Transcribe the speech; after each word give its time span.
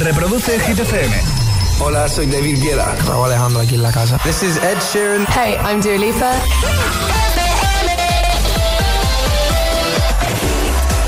Reproduce 0.00 0.60
Hit 0.60 0.78
FM. 0.78 1.22
Hola, 1.80 2.08
soy 2.08 2.26
David 2.26 2.62
Guetta. 2.62 2.94
Raúl 3.06 3.26
Alejandro 3.26 3.60
aquí 3.60 3.74
en 3.74 3.82
la 3.82 3.92
casa. 3.92 4.18
This 4.18 4.42
is 4.42 4.56
Ed 4.56 4.78
Sheeran. 4.92 5.26
Hey, 5.26 5.56
I'm 5.64 5.80
Dua 5.80 5.96
Lipa. 5.96 6.32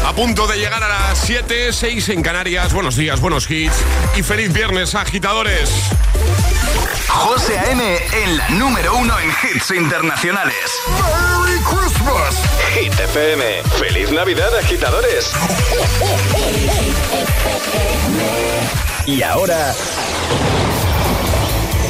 A 0.07 0.13
punto 0.13 0.47
de 0.49 0.57
llegar 0.57 0.83
a 0.83 0.89
las 0.89 1.19
7, 1.19 1.73
6 1.73 2.09
en 2.09 2.23
Canarias. 2.23 2.73
Buenos 2.73 2.97
días, 2.97 3.21
buenos 3.21 3.49
hits. 3.51 3.77
Y 4.17 4.23
feliz 4.23 4.53
viernes, 4.53 4.95
agitadores. 4.95 5.71
José 7.09 7.59
A.M. 7.59 7.99
en 8.13 8.37
la 8.37 8.49
número 8.51 8.97
uno 8.97 9.19
en 9.19 9.31
hits 9.31 9.71
internacionales. 9.71 10.55
¡Merry 10.89 11.61
Christmas! 11.61 12.37
Hit 12.75 12.99
FM. 12.99 13.63
¡Feliz 13.79 14.11
Navidad, 14.13 14.57
agitadores! 14.57 15.33
Y 19.07 19.23
ahora... 19.23 19.75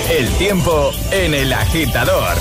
El 0.09 0.29
tiempo 0.39 0.91
en 1.13 1.35
el 1.35 1.53
agitador. 1.53 2.37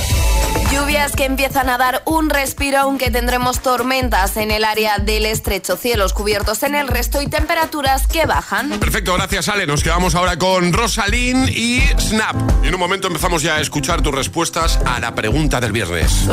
Lluvias 0.71 1.13
que 1.13 1.25
empiezan 1.25 1.69
a 1.69 1.77
dar 1.77 2.03
un 2.05 2.29
respiro, 2.29 2.77
aunque 2.79 3.09
tendremos 3.11 3.59
tormentas 3.59 4.37
en 4.37 4.51
el 4.51 4.63
área 4.63 4.97
del 4.99 5.25
estrecho, 5.25 5.77
cielos 5.77 6.13
cubiertos 6.13 6.63
en 6.63 6.75
el 6.75 6.87
resto 6.87 7.21
y 7.21 7.27
temperaturas 7.27 8.07
que 8.07 8.25
bajan. 8.25 8.69
Perfecto, 8.79 9.13
gracias 9.15 9.49
Ale. 9.49 9.65
Nos 9.65 9.83
quedamos 9.83 10.15
ahora 10.15 10.37
con 10.37 10.71
Rosalind 10.73 11.49
y 11.49 11.81
Snap. 11.97 12.35
Y 12.63 12.67
en 12.67 12.73
un 12.73 12.79
momento 12.79 13.07
empezamos 13.07 13.41
ya 13.41 13.55
a 13.55 13.61
escuchar 13.61 14.01
tus 14.01 14.13
respuestas 14.13 14.79
a 14.85 14.99
la 14.99 15.15
pregunta 15.15 15.59
del 15.59 15.71
viernes. 15.71 16.27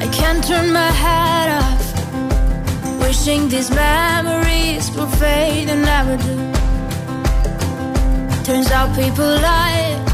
I 0.00 0.08
can't 0.08 0.44
turn 0.46 0.72
my 0.72 0.90
head 0.90 1.48
off. 1.58 1.94
Wishing 3.00 3.48
these 3.48 3.70
memories 3.70 4.90
will 4.94 5.08
fade 5.18 5.68
and 5.70 5.82
never 5.84 6.16
do. 6.16 6.52
Turns 8.44 8.70
out 8.70 8.94
people 8.94 9.24
lie. 9.24 10.13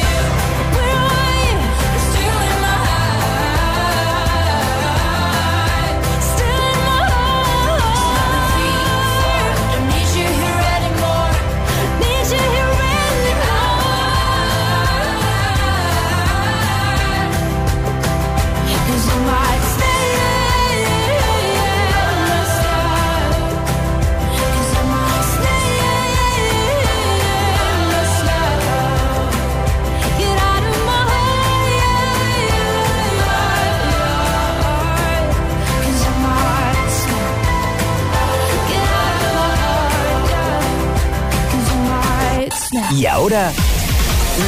Y 42.91 43.05
ahora, 43.05 43.51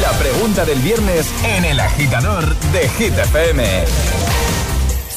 la 0.01 0.11
pregunta 0.17 0.63
del 0.63 0.79
viernes 0.79 1.29
en 1.43 1.65
el 1.65 1.79
agitador 1.79 2.55
de 2.71 2.87
Hit 2.89 3.17
FM. 3.17 3.85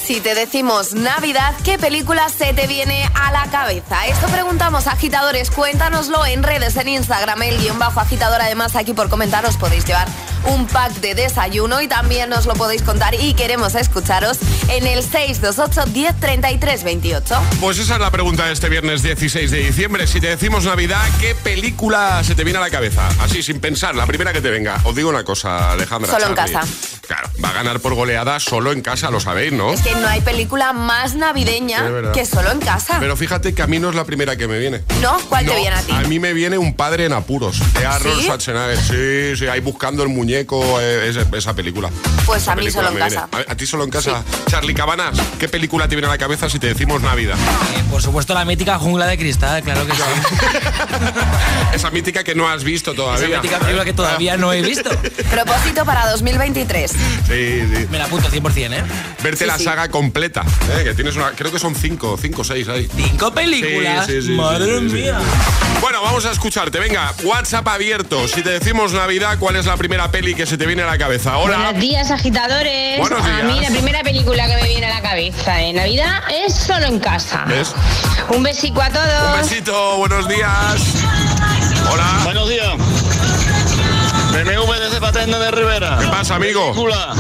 Si 0.07 0.21
te 0.21 0.35
decimos 0.35 0.95
Navidad, 0.95 1.55
¿qué 1.65 1.79
película 1.79 2.29
se 2.29 2.53
te 2.53 2.67
viene 2.67 3.09
a 3.15 3.31
la 3.31 3.45
cabeza? 3.51 4.07
Esto 4.07 4.27
preguntamos 4.27 4.89
agitadores, 4.89 5.51
cuéntanoslo 5.51 6.27
en 6.27 6.43
redes, 6.43 6.77
en 6.77 6.89
Instagram, 6.89 7.43
el 7.43 7.59
guion 7.59 7.79
bajo 7.79 8.01
agitador. 8.01 8.41
Además, 8.41 8.75
aquí 8.75 8.93
por 8.93 9.09
comentaros 9.09 9.57
podéis 9.57 9.85
llevar 9.85 10.09
un 10.49 10.67
pack 10.67 10.93
de 11.01 11.15
desayuno 11.15 11.81
y 11.81 11.89
también 11.89 12.29
nos 12.29 12.47
lo 12.47 12.55
podéis 12.55 12.83
contar 12.83 13.15
y 13.15 13.35
queremos 13.35 13.75
escucharos 13.75 14.39
en 14.69 14.87
el 14.87 15.03
628 15.03 15.87
1033 15.93 16.85
28. 16.85 17.35
Pues 17.61 17.79
esa 17.79 17.95
es 17.95 18.01
la 18.01 18.11
pregunta 18.11 18.47
de 18.47 18.53
este 18.53 18.69
viernes 18.69 19.03
16 19.03 19.51
de 19.51 19.59
diciembre. 19.59 20.07
Si 20.07 20.21
te 20.21 20.29
decimos 20.29 20.65
Navidad, 20.65 21.03
¿qué 21.21 21.35
película 21.35 22.23
se 22.25 22.35
te 22.35 22.45
viene 22.45 22.59
a 22.59 22.63
la 22.63 22.71
cabeza? 22.71 23.09
Así, 23.21 23.43
sin 23.43 23.61
pensar, 23.61 23.95
la 23.95 24.07
primera 24.07 24.33
que 24.33 24.41
te 24.41 24.51
venga. 24.51 24.81
Os 24.85 24.95
digo 24.95 25.09
una 25.11 25.25
cosa, 25.25 25.73
Alejandra. 25.73 26.11
Solo 26.13 26.27
en 26.27 26.35
casa. 26.35 26.63
Claro, 27.07 27.31
va 27.43 27.51
a 27.51 27.53
ganar 27.53 27.81
por 27.81 27.95
goleada 27.95 28.41
solo 28.41 28.73
en 28.73 28.81
casa, 28.83 29.11
lo 29.11 29.21
sabéis, 29.21 29.53
¿no? 29.53 29.73
Es 29.73 29.83
que 29.83 29.95
no 29.95 30.09
hay 30.09 30.21
película 30.21 30.73
más 30.73 31.15
navideña 31.15 31.85
que 32.13 32.27
solo 32.27 32.51
en 32.51 32.59
casa. 32.59 32.97
Pero 32.99 33.17
fíjate 33.17 33.55
que 33.55 33.63
a 33.63 33.67
mí 33.69 33.79
no 33.79 33.91
es 33.91 33.95
la 33.95 34.05
primera 34.05 34.37
que 34.37 34.49
me 34.49 34.59
viene. 34.59 34.83
¿No? 35.01 35.17
¿Cuál 35.29 35.47
te 35.47 35.55
viene 35.55 35.77
a 35.77 35.83
ti? 35.83 35.93
A 35.93 36.01
mí 36.01 36.19
me 36.19 36.33
viene 36.33 36.59
un 36.59 36.75
padre 36.75 37.07
en 37.07 37.13
apuros. 37.13 37.61
De 37.75 37.87
Arnold 37.87 38.17
¿Sí? 38.19 38.23
Schwarzenegger. 38.25 38.77
Sí, 38.77 39.39
sí, 39.39 39.49
ahí 39.49 39.61
buscando 39.61 40.03
el 40.03 40.09
muñeco, 40.09 40.81
eh, 40.81 41.09
esa, 41.09 41.25
esa 41.37 41.55
película. 41.55 41.91
Pues 42.25 42.43
Esa 42.43 42.53
a 42.53 42.57
mí 42.57 42.71
solo 42.71 42.91
en 42.91 42.99
casa. 42.99 43.29
¿A, 43.31 43.53
a 43.53 43.57
ti 43.57 43.67
solo 43.67 43.85
en 43.85 43.91
casa? 43.91 44.25
Charlie 44.57 44.73
Cabanas, 44.73 45.19
¿qué 45.39 45.51
película 45.51 45.87
te 45.87 45.97
viene 45.97 46.07
a 46.07 46.11
la 46.11 46.17
cabeza 46.17 46.49
si 46.49 46.59
te 46.59 46.69
decimos 46.69 47.03
Navidad? 47.03 47.37
Eh, 47.37 47.85
por 47.91 48.01
supuesto, 48.01 48.33
la 48.33 48.47
mítica 48.47 48.79
jungla 48.79 49.07
de 49.07 49.19
cristal, 49.19 49.63
claro 49.63 49.87
que 49.87 49.93
sí. 49.93 50.03
Esa 51.75 51.91
mítica 51.91 52.25
que 52.25 52.35
no 52.35 52.49
has 52.49 52.65
visto 52.65 52.95
todavía. 52.95 53.27
Esa 53.27 53.37
mítica 53.43 53.59
película 53.59 53.85
que 53.85 53.93
todavía 53.93 54.39
no 54.39 54.55
he 54.55 54.63
visto. 54.63 54.89
Propósito 55.31 55.85
para 55.85 56.11
2023. 56.11 56.91
Sí, 56.91 56.97
sí. 57.29 57.87
Me 57.91 57.99
la 57.99 58.05
apunto 58.07 58.31
100%, 58.31 58.73
¿eh? 58.73 58.83
Verte 59.23 59.45
la 59.45 59.59
saga 59.59 59.91
completa. 59.91 60.43
¿eh? 60.71 60.85
Que 60.85 60.95
tienes 60.95 61.17
una, 61.17 61.33
creo 61.33 61.53
que 61.53 61.59
son 61.59 61.75
cinco, 61.75 62.17
cinco 62.19 62.41
o 62.41 62.45
seis 62.45 62.67
ahí. 62.69 62.89
¿Cinco 62.97 63.35
películas? 63.35 64.09
Madre 64.31 64.81
mía. 64.81 65.19
Bueno, 65.83 66.01
vamos 66.01 66.25
a 66.25 66.33
escucharte. 66.33 66.79
Venga, 66.79 67.13
WhatsApp 67.25 67.69
abierto. 67.69 68.27
Si 68.27 68.41
te 68.41 68.53
decimos 68.59 68.95
Navidad, 68.95 69.37
¿cuál 69.39 69.57
es 69.57 69.67
la 69.67 69.77
primera 69.77 70.11
peli 70.11 70.35
que 70.35 70.47
se 70.47 70.57
te 70.57 70.65
viene 70.65 70.83
a 70.83 70.87
la 70.87 70.97
cabeza? 70.97 71.37
Hola. 71.37 71.59
Buenos 71.59 71.81
días, 71.83 72.11
agitadores. 72.11 72.99
Buenos 72.99 73.23
días. 73.23 73.41
A 73.41 73.43
mí 73.43 73.61
la 73.61 73.69
primera 73.69 74.03
película 74.03 74.46
que 74.47 74.57
me 74.57 74.69
viene 74.69 74.87
a 74.87 74.95
la 74.95 75.03
cabeza 75.03 75.55
de 75.55 75.73
Navidad 75.73 76.23
es 76.31 76.55
Solo 76.55 76.87
en 76.87 77.01
casa. 77.01 77.45
¿Ves? 77.47 77.75
Un 78.29 78.43
besico 78.43 78.81
a 78.83 78.91
todos. 78.91 79.35
Un 79.35 79.41
besito, 79.41 79.97
buenos 79.99 80.29
días. 80.29 81.05
Hola. 81.93 82.21
Buenos 82.25 82.49
días. 82.49 82.75
BMW 84.33 84.73
desde 84.81 85.01
Paterna 85.01 85.39
de 85.39 85.51
Rivera. 85.51 85.99
¿Qué 86.01 86.07
pasa, 86.09 86.37
amigo? 86.37 86.73
Película. 86.73 87.15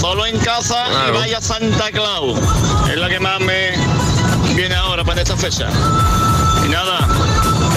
Solo 0.00 0.26
en 0.26 0.38
casa 0.38 0.86
y 1.08 1.10
vaya 1.12 1.40
Santa 1.40 1.90
Claus. 1.90 2.38
Es 2.90 2.96
la 2.96 3.08
que 3.08 3.18
más 3.18 3.40
me 3.40 3.72
viene 4.54 4.74
ahora 4.74 5.04
para 5.04 5.22
esta 5.22 5.36
fecha. 5.36 5.68
Y 6.64 6.68
nada, 6.68 7.08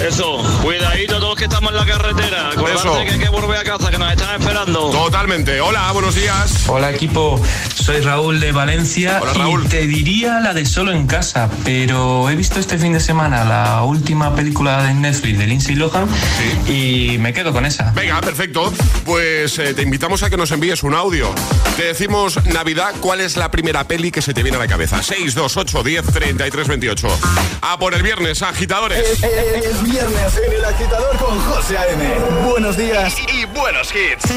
eso, 0.07 0.37
cuidadito 0.61 1.15
todos 1.15 1.29
los 1.29 1.32
que 1.43 1.47
estamos 1.55 1.71
en 1.73 1.77
la 1.77 1.85
carretera. 1.85 2.49
Acordarse 2.51 3.05
que 3.05 3.11
hay 3.11 3.19
que 3.19 3.27
volver 3.29 3.57
a 3.59 3.63
casa, 3.65 3.91
que 3.91 3.97
nos 3.97 4.09
están 4.11 4.39
esperando. 4.39 4.89
Totalmente. 4.91 5.59
Hola, 5.59 5.91
buenos 5.91 6.15
días. 6.15 6.69
Hola 6.69 6.89
equipo, 6.91 7.41
soy 7.75 7.99
Raúl 7.99 8.39
de 8.39 8.53
Valencia 8.53 9.19
Hola, 9.21 9.33
Raúl. 9.33 9.65
y 9.65 9.67
te 9.67 9.85
diría 9.85 10.39
la 10.39 10.53
de 10.53 10.65
Solo 10.65 10.93
en 10.93 11.05
Casa, 11.05 11.49
pero 11.65 12.29
he 12.29 12.37
visto 12.37 12.61
este 12.61 12.77
fin 12.77 12.93
de 12.93 13.01
semana 13.01 13.43
la 13.43 13.83
última 13.83 14.33
película 14.35 14.83
de 14.83 14.93
Netflix 14.93 15.37
de 15.37 15.47
Lindsay 15.47 15.75
Lohan 15.75 16.07
y 16.69 17.17
me 17.19 17.33
quedo 17.33 17.51
con 17.51 17.65
esa. 17.65 17.91
Venga, 17.91 18.21
perfecto. 18.21 18.71
Pues 19.03 19.59
eh, 19.59 19.73
te 19.73 19.81
invitamos 19.81 20.23
a 20.23 20.29
que 20.29 20.37
nos 20.37 20.49
envíes 20.51 20.81
un 20.83 20.93
audio. 20.93 21.29
Te 21.75 21.83
decimos 21.83 22.39
Navidad, 22.45 22.93
¿cuál 23.01 23.19
es 23.19 23.35
la 23.35 23.51
primera 23.51 23.85
peli 23.85 24.11
que 24.11 24.21
se 24.21 24.33
te 24.33 24.43
viene 24.43 24.55
a 24.57 24.61
la 24.61 24.67
cabeza? 24.67 25.03
628 25.03 25.83
10 25.83 26.05
33 26.05 26.67
28. 26.69 27.07
A 27.63 27.77
por 27.77 27.93
el 27.95 28.01
viernes, 28.01 28.41
agitadores. 28.43 28.97
Es, 28.99 29.23
es- 29.23 29.65
es 29.65 29.83
viernes 29.83 30.37
en 30.47 30.53
el 30.53 30.63
agitador 30.65 31.17
con 31.17 31.32
José 31.41 31.77
A.M. 31.77 32.03
Buenos 32.45 32.77
días 32.77 33.15
Y, 33.27 33.41
y 33.41 33.45
buenos 33.45 33.93
hits. 33.93 34.31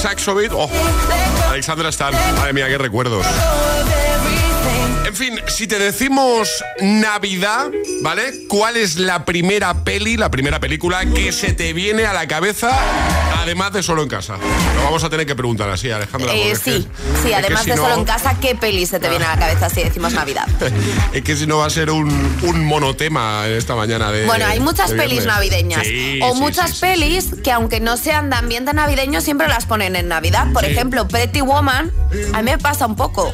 Mr. 0.00 0.08
Saxobit. 0.08 0.52
Oh, 0.54 0.68
Alexandra 1.50 1.90
Stan. 1.90 2.14
Madre 2.36 2.52
mía, 2.54 2.68
qué 2.68 2.78
recuerdos. 2.78 3.26
En 5.20 5.26
fin, 5.36 5.40
si 5.48 5.66
te 5.66 5.78
decimos 5.78 6.48
Navidad, 6.80 7.66
¿vale? 8.00 8.46
¿Cuál 8.48 8.78
es 8.78 8.96
la 8.96 9.26
primera 9.26 9.84
peli, 9.84 10.16
la 10.16 10.30
primera 10.30 10.60
película 10.60 11.04
que 11.04 11.30
se 11.30 11.52
te 11.52 11.74
viene 11.74 12.06
a 12.06 12.14
la 12.14 12.26
cabeza, 12.26 12.70
además 13.36 13.74
de 13.74 13.82
Solo 13.82 14.02
en 14.02 14.08
Casa? 14.08 14.38
Lo 14.76 14.82
vamos 14.82 15.04
a 15.04 15.10
tener 15.10 15.26
que 15.26 15.34
preguntar 15.36 15.68
así, 15.68 15.90
Alejandra. 15.90 16.32
Eh, 16.32 16.54
sí, 16.56 16.88
que- 16.88 17.22
sí, 17.28 17.34
además 17.34 17.64
si 17.64 17.70
de 17.70 17.76
no- 17.76 17.82
solo 17.82 17.96
en 17.96 18.04
casa, 18.04 18.36
¿qué 18.40 18.54
peli 18.54 18.86
se 18.86 18.98
te 18.98 19.10
viene 19.10 19.26
a 19.26 19.34
la 19.36 19.38
cabeza 19.38 19.68
si 19.68 19.82
decimos 19.82 20.14
Navidad? 20.14 20.48
Es 21.12 21.22
que 21.22 21.36
si 21.36 21.46
no 21.46 21.58
va 21.58 21.66
a 21.66 21.70
ser 21.70 21.90
un, 21.90 22.08
un 22.42 22.64
monotema 22.64 23.46
esta 23.46 23.74
mañana 23.74 24.10
de. 24.10 24.24
Bueno, 24.24 24.46
hay 24.46 24.60
muchas 24.60 24.90
pelis 24.92 25.26
navideñas. 25.26 25.86
Sí, 25.86 26.18
o 26.22 26.32
sí, 26.32 26.40
muchas 26.40 26.70
sí, 26.70 26.80
pelis 26.80 27.26
que 27.44 27.52
aunque 27.52 27.80
no 27.80 27.98
sean 27.98 28.30
de 28.30 28.36
ambiente 28.36 28.72
navideño, 28.72 29.20
siempre 29.20 29.48
las 29.48 29.66
ponen 29.66 29.96
en 29.96 30.08
Navidad. 30.08 30.46
Por 30.54 30.64
ejemplo, 30.64 31.06
Pretty 31.08 31.42
Woman, 31.42 31.90
a 32.32 32.42
mí 32.42 32.50
me 32.50 32.58
pasa 32.58 32.86
un 32.86 32.96
poco 32.96 33.32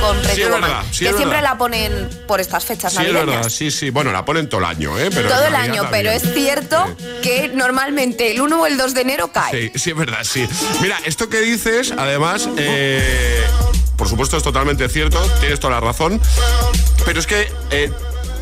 con 0.00 0.16
Pretty 0.18 0.36
Sí, 0.36 0.42
es 0.42 0.50
verdad, 0.50 0.82
sí, 0.90 1.04
que 1.04 1.10
es 1.10 1.16
siempre 1.16 1.36
verdad. 1.38 1.42
la 1.52 1.58
ponen 1.58 2.10
por 2.26 2.40
estas 2.40 2.64
fechas 2.64 2.92
Sí, 2.92 3.02
es 3.04 3.12
verdad, 3.12 3.48
sí, 3.48 3.70
sí. 3.70 3.90
Bueno, 3.90 4.12
la 4.12 4.24
ponen 4.24 4.48
todo 4.48 4.60
el 4.60 4.66
año, 4.66 4.98
¿eh? 4.98 5.10
Pero 5.12 5.28
Todo 5.28 5.46
el 5.46 5.54
año, 5.54 5.84
pero 5.90 6.10
es 6.10 6.22
cierto 6.34 6.84
que 7.22 7.48
normalmente 7.54 8.30
el 8.30 8.40
1 8.40 8.60
o 8.60 8.66
el 8.66 8.76
2 8.76 8.94
de 8.94 9.00
enero 9.00 9.30
cae. 9.32 9.70
Sí, 9.72 9.78
sí, 9.78 9.90
es 9.90 9.96
verdad, 9.96 10.20
sí. 10.24 10.46
Mira, 10.80 10.98
esto 11.04 11.28
que 11.28 11.40
dices, 11.40 11.92
además, 11.96 12.48
eh, 12.56 13.44
por 13.96 14.08
supuesto 14.08 14.36
es 14.36 14.42
totalmente 14.42 14.88
cierto, 14.88 15.20
tienes 15.40 15.60
toda 15.60 15.74
la 15.74 15.80
razón, 15.80 16.20
pero 17.04 17.20
es 17.20 17.26
que... 17.26 17.48
eh, 17.70 17.90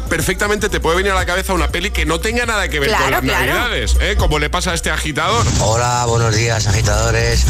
Perfectamente 0.09 0.69
te 0.69 0.79
puede 0.81 0.99
venir 0.99 1.13
a 1.13 1.15
la 1.15 1.25
cabeza 1.27 1.53
una 1.55 1.69
peli 1.69 1.91
que 1.91 2.05
no 2.05 2.21
tenga 2.21 2.45
nada 2.45 2.69
que 2.69 2.79
ver 2.81 2.91
Claro, 2.91 3.05
con 3.05 3.13
las 3.13 3.21
claro. 3.23 3.47
navidades, 3.47 3.97
¿eh? 4.01 4.17
como 4.19 4.39
le 4.39 4.51
pasa 4.51 4.73
a 4.73 4.75
este 4.75 4.91
agitador. 4.91 5.47
Hola, 5.61 6.05
buenos 6.07 6.35
días 6.35 6.67
agitadores. 6.67 7.45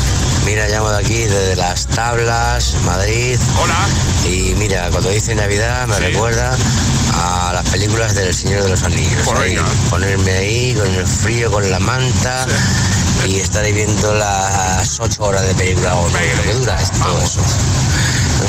Mira, 0.47 0.69
llamo 0.69 0.91
de 0.91 0.99
aquí, 1.05 1.25
desde 1.25 1.57
Las 1.57 1.87
Tablas, 1.89 2.75
Madrid. 2.85 3.39
Hola. 3.61 3.77
Y 4.29 4.55
mira, 4.57 4.89
cuando 4.91 5.11
dice 5.11 5.35
Navidad 5.35 5.87
me 5.89 5.99
recuerda 5.99 6.57
a 7.15 7.53
las 7.55 7.69
películas 7.71 8.15
del 8.15 8.33
Señor 8.35 8.63
de 8.63 8.69
los 8.71 8.83
Anillos. 8.85 9.27
Ahí, 9.37 9.57
ponerme 9.91 10.31
ahí 10.33 10.75
con 10.75 10.87
el 10.95 11.07
frío, 11.07 11.51
con 11.51 11.69
la 11.69 11.81
manta 11.81 12.47
y 13.27 13.39
estar 13.41 13.65
ahí 13.65 13.73
viendo 13.73 14.15
las 14.15 14.99
ocho 15.01 15.25
horas 15.25 15.47
de 15.47 15.55
película 15.55 15.95
o 15.97 16.07
que 16.13 16.55
dura 16.55 16.81
es 16.81 16.91
todo 16.93 17.19
eso. 17.23 17.41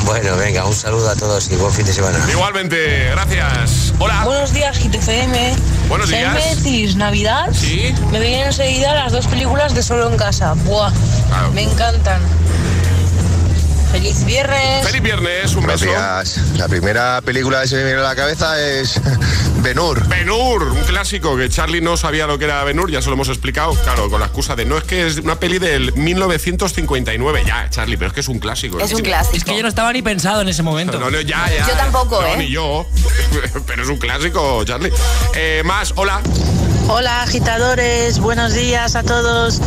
Bueno, 0.04 0.36
venga, 0.36 0.64
un 0.66 0.74
saludo 0.74 1.08
a 1.10 1.16
todos 1.16 1.50
y 1.50 1.56
buen 1.56 1.72
fin 1.72 1.86
de 1.86 1.92
semana. 1.92 2.18
Igualmente, 2.30 3.08
gracias. 3.10 3.92
Hola. 3.98 4.22
Buenos 4.24 4.52
días, 4.52 4.78
GTFM. 4.78 5.54
Buenos 5.88 6.08
Si 6.10 6.16
días. 6.16 6.34
me 6.34 6.54
decís 6.54 6.96
Navidad, 6.96 7.48
Sí. 7.52 7.94
me 8.12 8.20
vienen 8.20 8.46
enseguida 8.46 8.94
las 8.94 9.12
dos 9.12 9.26
películas 9.26 9.74
de 9.74 9.82
Solo 9.82 10.10
en 10.10 10.16
Casa. 10.16 10.54
Buah, 10.64 10.92
me 11.54 11.62
encantan. 11.62 12.20
Feliz 13.94 14.24
viernes. 14.24 14.84
Feliz 14.84 15.02
viernes, 15.02 15.54
un 15.54 15.68
beso. 15.68 15.86
La 16.56 16.66
primera 16.66 17.20
película 17.24 17.62
que 17.62 17.68
se 17.68 17.76
me 17.76 17.84
viene 17.84 18.00
a 18.00 18.02
la 18.02 18.16
cabeza 18.16 18.60
es 18.60 19.00
Benur. 19.62 20.08
Benur, 20.08 20.64
un 20.64 20.82
clásico 20.82 21.36
que 21.36 21.48
Charlie 21.48 21.80
no 21.80 21.96
sabía 21.96 22.26
lo 22.26 22.36
que 22.36 22.46
era 22.46 22.64
Benur, 22.64 22.90
ya 22.90 23.00
se 23.00 23.06
lo 23.06 23.14
hemos 23.14 23.28
explicado, 23.28 23.72
claro, 23.84 24.10
con 24.10 24.18
la 24.18 24.26
excusa 24.26 24.56
de 24.56 24.64
no 24.64 24.76
es 24.78 24.82
que 24.82 25.06
es 25.06 25.18
una 25.18 25.36
peli 25.36 25.60
del 25.60 25.92
1959, 25.94 27.44
ya, 27.46 27.70
Charlie, 27.70 27.96
pero 27.96 28.08
es 28.08 28.14
que 28.14 28.20
es 28.20 28.28
un 28.28 28.40
clásico. 28.40 28.80
Es 28.80 28.92
un 28.92 29.00
clásico. 29.00 29.36
Es 29.36 29.44
que 29.44 29.56
yo 29.56 29.62
no 29.62 29.68
estaba 29.68 29.92
ni 29.92 30.02
pensado 30.02 30.42
en 30.42 30.48
ese 30.48 30.64
momento. 30.64 30.98
No, 30.98 31.08
no, 31.08 31.20
ya, 31.20 31.48
ya. 31.56 31.68
Yo 31.68 31.74
tampoco, 31.74 32.20
No, 32.20 32.26
¿eh? 32.26 32.36
Ni 32.36 32.48
yo, 32.48 32.84
pero 33.68 33.84
es 33.84 33.88
un 33.88 33.98
clásico, 33.98 34.64
Charlie. 34.64 34.90
Eh, 35.36 35.62
más, 35.64 35.92
hola. 35.94 36.20
Hola 36.88 37.22
agitadores, 37.22 38.18
buenos 38.18 38.54
días 38.54 38.96
a 38.96 39.02
todos. 39.04 39.60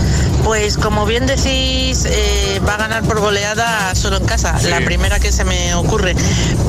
Pues 0.48 0.78
como 0.78 1.06
bien 1.06 1.26
decís, 1.26 2.06
eh, 2.10 2.62
va 2.66 2.76
a 2.76 2.78
ganar 2.78 3.04
por 3.04 3.20
goleada 3.20 3.94
solo 3.96 4.16
en 4.16 4.24
casa, 4.26 4.58
Sí. 4.58 4.70
la 4.70 4.80
primera 4.80 5.20
que 5.20 5.34
se 5.34 5.44
me 5.44 5.74
ocurre. 5.76 6.16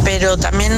Pero 0.04 0.36
también 0.36 0.72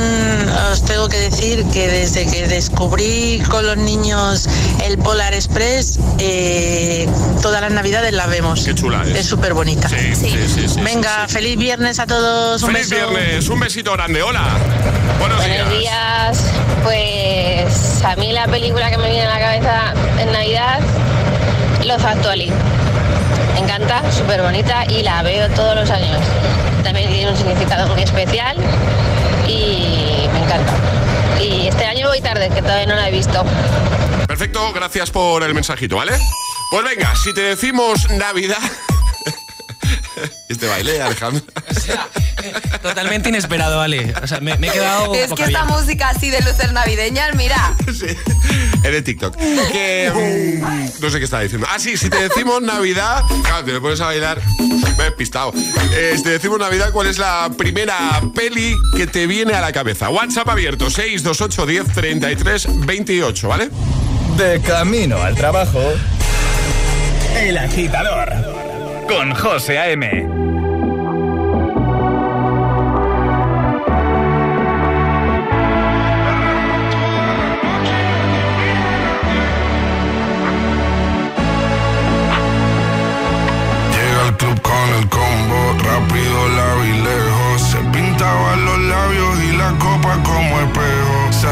os 0.70 0.84
tengo 0.84 1.08
que 1.08 1.16
decir 1.18 1.64
que 1.72 1.88
desde 1.88 2.26
que 2.30 2.46
descubrí 2.46 3.42
con 3.48 3.66
los 3.66 3.78
niños 3.78 4.46
el 4.84 4.98
Polar 4.98 5.32
Express, 5.32 5.98
eh, 6.18 7.08
todas 7.40 7.62
las 7.62 7.72
navidades 7.72 8.12
la 8.12 8.26
vemos. 8.26 8.64
Qué 8.64 8.74
chula 8.74 9.02
es. 9.06 9.16
Es 9.20 9.26
súper 9.26 9.54
bonita. 9.54 9.88
Sí, 9.88 10.14
sí, 10.14 10.36
sí, 10.54 10.68
sí, 10.68 10.80
Venga, 10.82 11.26
feliz 11.26 11.56
viernes 11.56 11.98
a 12.00 12.06
todos. 12.06 12.62
Un 12.62 12.72
Feliz 12.74 12.90
beso. 12.90 13.08
viernes, 13.12 13.48
un 13.48 13.60
besito 13.60 13.92
grande, 13.94 14.22
hola. 14.22 14.44
Buenos, 15.18 15.38
Buenos 15.38 15.70
días. 15.78 16.38
Pues 16.82 18.04
a 18.04 18.14
mí 18.16 18.30
la 18.34 18.46
película 18.46 18.90
que 18.90 18.98
me 18.98 19.08
viene 19.08 19.26
a 19.26 19.30
la 19.30 19.40
cabeza 19.40 19.94
en 20.18 20.32
Navidad, 20.32 20.80
Los 21.86 22.04
Actually. 22.04 22.52
Me 23.60 23.66
encanta, 23.66 24.10
súper 24.10 24.40
bonita 24.40 24.86
y 24.88 25.02
la 25.02 25.22
veo 25.22 25.46
todos 25.50 25.74
los 25.74 25.90
años. 25.90 26.18
También 26.82 27.10
tiene 27.10 27.30
un 27.30 27.36
significado 27.36 27.86
muy 27.88 28.02
especial 28.02 28.56
y 29.46 30.26
me 30.32 30.38
encanta. 30.38 30.72
Y 31.38 31.68
este 31.68 31.84
año 31.84 32.08
voy 32.08 32.22
tarde, 32.22 32.48
que 32.48 32.62
todavía 32.62 32.86
no 32.86 32.94
la 32.94 33.08
he 33.08 33.12
visto. 33.12 33.44
Perfecto, 34.26 34.72
gracias 34.72 35.10
por 35.10 35.42
el 35.42 35.52
mensajito, 35.52 35.96
¿vale? 35.96 36.12
Pues 36.70 36.84
venga, 36.84 37.14
si 37.14 37.34
te 37.34 37.42
decimos 37.42 38.08
Navidad. 38.12 38.62
este 40.48 40.66
baile, 40.66 41.02
Alejandro. 41.02 41.44
Totalmente 42.82 43.28
inesperado, 43.28 43.78
vale. 43.78 44.14
O 44.22 44.26
sea, 44.26 44.40
me, 44.40 44.56
me 44.58 44.68
he 44.68 44.70
quedado. 44.70 45.14
Es 45.14 45.32
que 45.32 45.44
esta 45.44 45.64
música 45.64 46.10
así 46.10 46.30
de 46.30 46.40
luces 46.40 46.72
navideñas, 46.72 47.34
mira. 47.36 47.74
Es 48.82 48.92
de 48.92 49.02
TikTok. 49.02 49.36
Que. 49.36 50.10
mm, 50.62 51.02
no 51.02 51.10
sé 51.10 51.18
qué 51.18 51.24
estaba 51.24 51.42
diciendo. 51.42 51.66
Ah, 51.70 51.78
sí, 51.78 51.96
si 51.98 52.08
te 52.08 52.16
decimos 52.28 52.62
Navidad. 52.62 53.22
Claro, 53.44 53.64
te 53.64 53.72
me 53.72 53.80
pones 53.80 54.00
a 54.00 54.06
bailar. 54.06 54.40
Me 54.58 55.02
he 55.04 55.06
despistado. 55.06 55.52
Eh, 55.92 56.14
si 56.16 56.22
te 56.22 56.30
decimos 56.30 56.58
Navidad, 56.58 56.90
¿cuál 56.90 57.06
es 57.06 57.18
la 57.18 57.50
primera 57.56 58.20
peli 58.34 58.74
que 58.96 59.06
te 59.06 59.26
viene 59.26 59.52
a 59.52 59.60
la 59.60 59.72
cabeza? 59.72 60.08
WhatsApp 60.08 60.48
abierto: 60.48 60.88
628 60.88 61.66
10 61.66 61.92
33 61.92 62.86
28, 62.86 63.48
¿vale? 63.48 63.70
De 64.38 64.60
camino 64.62 65.20
al 65.22 65.34
trabajo. 65.34 65.82
El 67.36 67.58
agitador. 67.58 68.32
Con 69.06 69.34
José 69.34 69.78
A.M. 69.78 70.39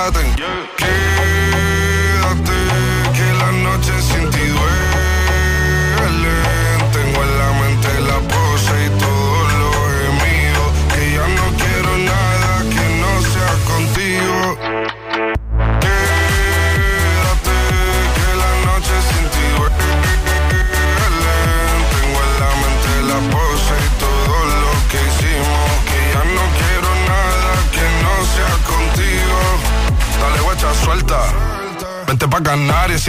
Más 0.00 0.12
que 0.12 0.79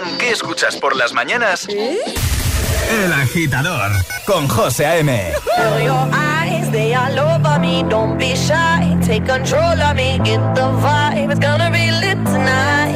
preguntan 0.00 0.18
qué 0.18 0.30
escuchas 0.30 0.76
por 0.76 0.96
las 0.96 1.12
mañanas, 1.12 1.66
El 1.68 3.12
Agitador 3.12 3.92
con 4.26 4.48
José 4.48 4.86
A.M. 4.86 5.32
Feel 5.56 5.84
your 5.84 6.08
eyes, 6.12 6.70
they 6.70 6.94
all 6.94 7.18
over 7.18 7.58
me. 7.58 7.84
Don't 7.88 8.18
be 8.18 8.34
shy, 8.34 8.96
take 9.04 9.24
control 9.26 9.80
of 9.80 9.96
me. 9.96 10.18
Get 10.18 10.40
the 10.54 10.62
vibe, 10.62 11.30
it's 11.30 11.40
gonna 11.40 11.70
be 11.70 11.90
lit 11.90 12.18
tonight. 12.24 12.90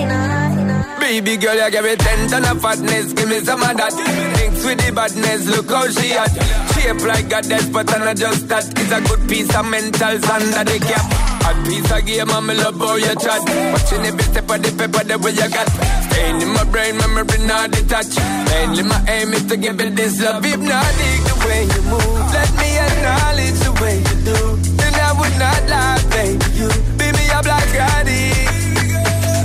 Baby 1.01 1.37
girl, 1.37 1.55
you 1.55 1.71
give 1.71 1.85
me 1.85 1.97
ten 1.97 2.29
ton 2.29 2.45
of 2.45 2.61
fatness, 2.61 3.13
give 3.13 3.29
me 3.29 3.41
some 3.41 3.63
of 3.63 3.77
that. 3.77 3.93
Mix 4.37 4.65
with 4.65 4.85
the 4.85 4.93
badness, 4.93 5.47
look 5.47 5.71
how 5.71 5.89
she 5.89 6.13
at. 6.13 6.33
Shape 6.73 7.05
like 7.07 7.33
a 7.33 7.43
death, 7.43 7.73
but 7.73 7.93
I'm 7.95 8.05
not 8.05 8.17
just 8.17 8.49
that. 8.49 8.65
It's 8.79 8.91
a 8.91 9.01
good 9.01 9.29
piece 9.29 9.55
of 9.55 9.67
mental 9.67 10.09
under 10.09 10.65
the 10.65 10.79
cap. 10.81 11.05
A 11.45 11.53
piece 11.69 11.91
of 11.93 12.07
game, 12.07 12.31
I'm 12.31 12.47
love 12.47 12.79
how 12.79 12.97
you 12.97 13.15
chat. 13.17 13.43
Watching 13.73 14.07
every 14.07 14.23
step 14.25 14.49
of 14.49 14.63
the 14.63 14.73
paper, 14.73 15.05
the 15.05 15.19
way 15.19 15.33
you 15.33 15.49
got. 15.51 15.69
Staying 16.15 16.41
in 16.43 16.51
my 16.55 16.63
brain, 16.71 16.97
memory 16.97 17.39
not 17.45 17.73
detached. 17.73 18.19
Mainly 18.51 18.85
my 18.85 19.01
aim 19.09 19.33
is 19.35 19.45
to 19.51 19.57
give 19.57 19.81
it 19.81 19.97
this 19.97 20.23
love. 20.23 20.45
Hypnotic 20.45 21.19
the 21.27 21.37
way 21.47 21.63
you 21.67 21.83
move. 21.91 22.23
Let 22.31 22.51
me 22.55 22.71
acknowledge 22.87 23.59
the 23.67 23.73
way 23.83 23.97
you 23.99 24.17
do. 24.31 24.39
Then 24.79 24.95
I 24.95 25.11
would 25.19 25.37
not 25.43 25.61
lie, 25.67 25.99
baby. 26.15 26.47
You 26.55 26.69
beat 26.99 27.15
me 27.19 27.27
up 27.35 27.45
like 27.47 27.75
addict. 27.75 28.47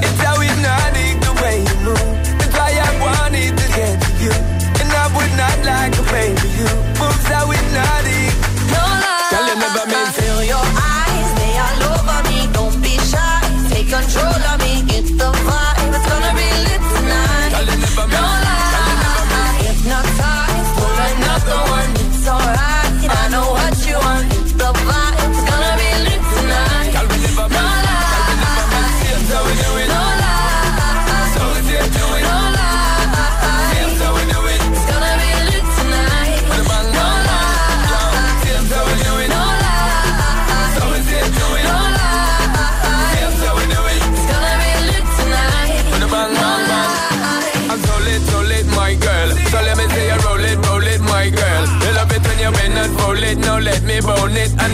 It's 0.05 0.21
how 0.21 0.37
hypnotic 0.37 1.15
the 1.25 1.33
way 1.41 1.57
you 1.65 1.77
move. 1.89 2.13
That's 2.37 2.53
why 2.53 2.71
I 2.77 2.89
wanted 3.01 3.57
to 3.57 3.65
get 3.73 3.95
to 4.05 4.11
you. 4.21 4.35
And 4.79 4.89
I 4.93 5.05
would 5.17 5.33
not 5.41 5.57
like 5.65 5.93
a 5.97 6.05
baby. 6.13 6.49
You 6.53 6.69
moves 7.01 7.25
how 7.33 7.49
hypnotic. 7.49 7.58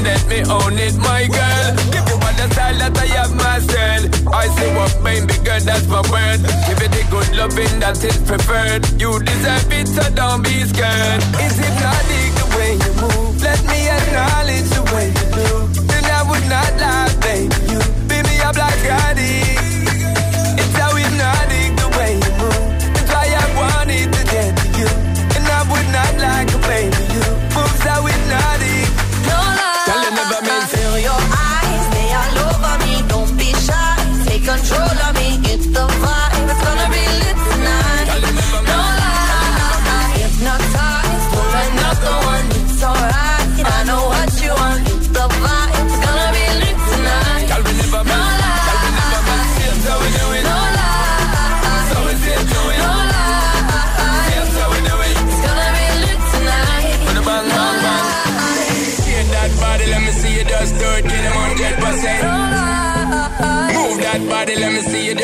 Let 0.05 0.21
me 0.29 0.39
own 0.45 0.77
it, 0.77 0.95
my 1.01 1.25
girl. 1.25 1.67
Give 1.89 2.05
you 2.05 2.17
all 2.21 2.35
the 2.37 2.47
style 2.53 2.77
that 2.77 2.93
I 2.95 3.07
have 3.17 3.33
myself. 3.33 4.05
I 4.29 4.47
say 4.55 4.69
what 4.77 4.93
baby 5.03 5.33
girl, 5.43 5.59
that's 5.59 5.87
my 5.89 6.01
word. 6.13 6.39
Give 6.69 6.79
it 6.85 6.91
the 6.93 7.03
good 7.09 7.29
loving 7.35 7.79
that 7.81 7.97
is 8.05 8.17
preferred. 8.21 8.85
You 9.01 9.17
deserve 9.19 9.71
it, 9.73 9.87
so 9.89 10.05
don't 10.13 10.43
be 10.45 10.61
scared. 10.69 11.21
It's 11.41 11.57
hypnotic 11.57 12.29
the 12.37 12.47
way 12.55 12.71
you 12.77 12.93
move. 13.01 13.41
Let 13.41 13.61
me 13.65 13.89
acknowledge 13.89 14.69
the 14.77 14.83
way 14.93 15.07
you 15.09 15.25
do. 15.33 15.49
Then 15.89 16.05
I 16.05 16.21
would 16.29 16.45
not 16.53 16.71
lie, 16.77 17.04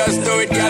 just 0.06 0.24
do 0.24 0.40
it. 0.40 0.61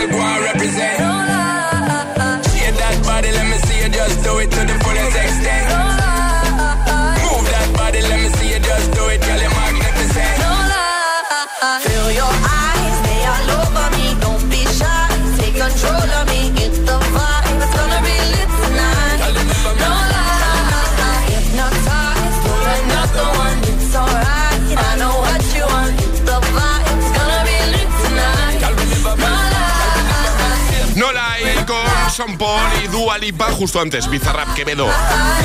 Paul 32.41 32.71
y 32.83 32.87
Dua 32.87 33.19
Lipa 33.19 33.51
justo 33.51 33.79
antes, 33.79 34.09
Bizarrap 34.09 34.55
Quevedo. 34.55 34.87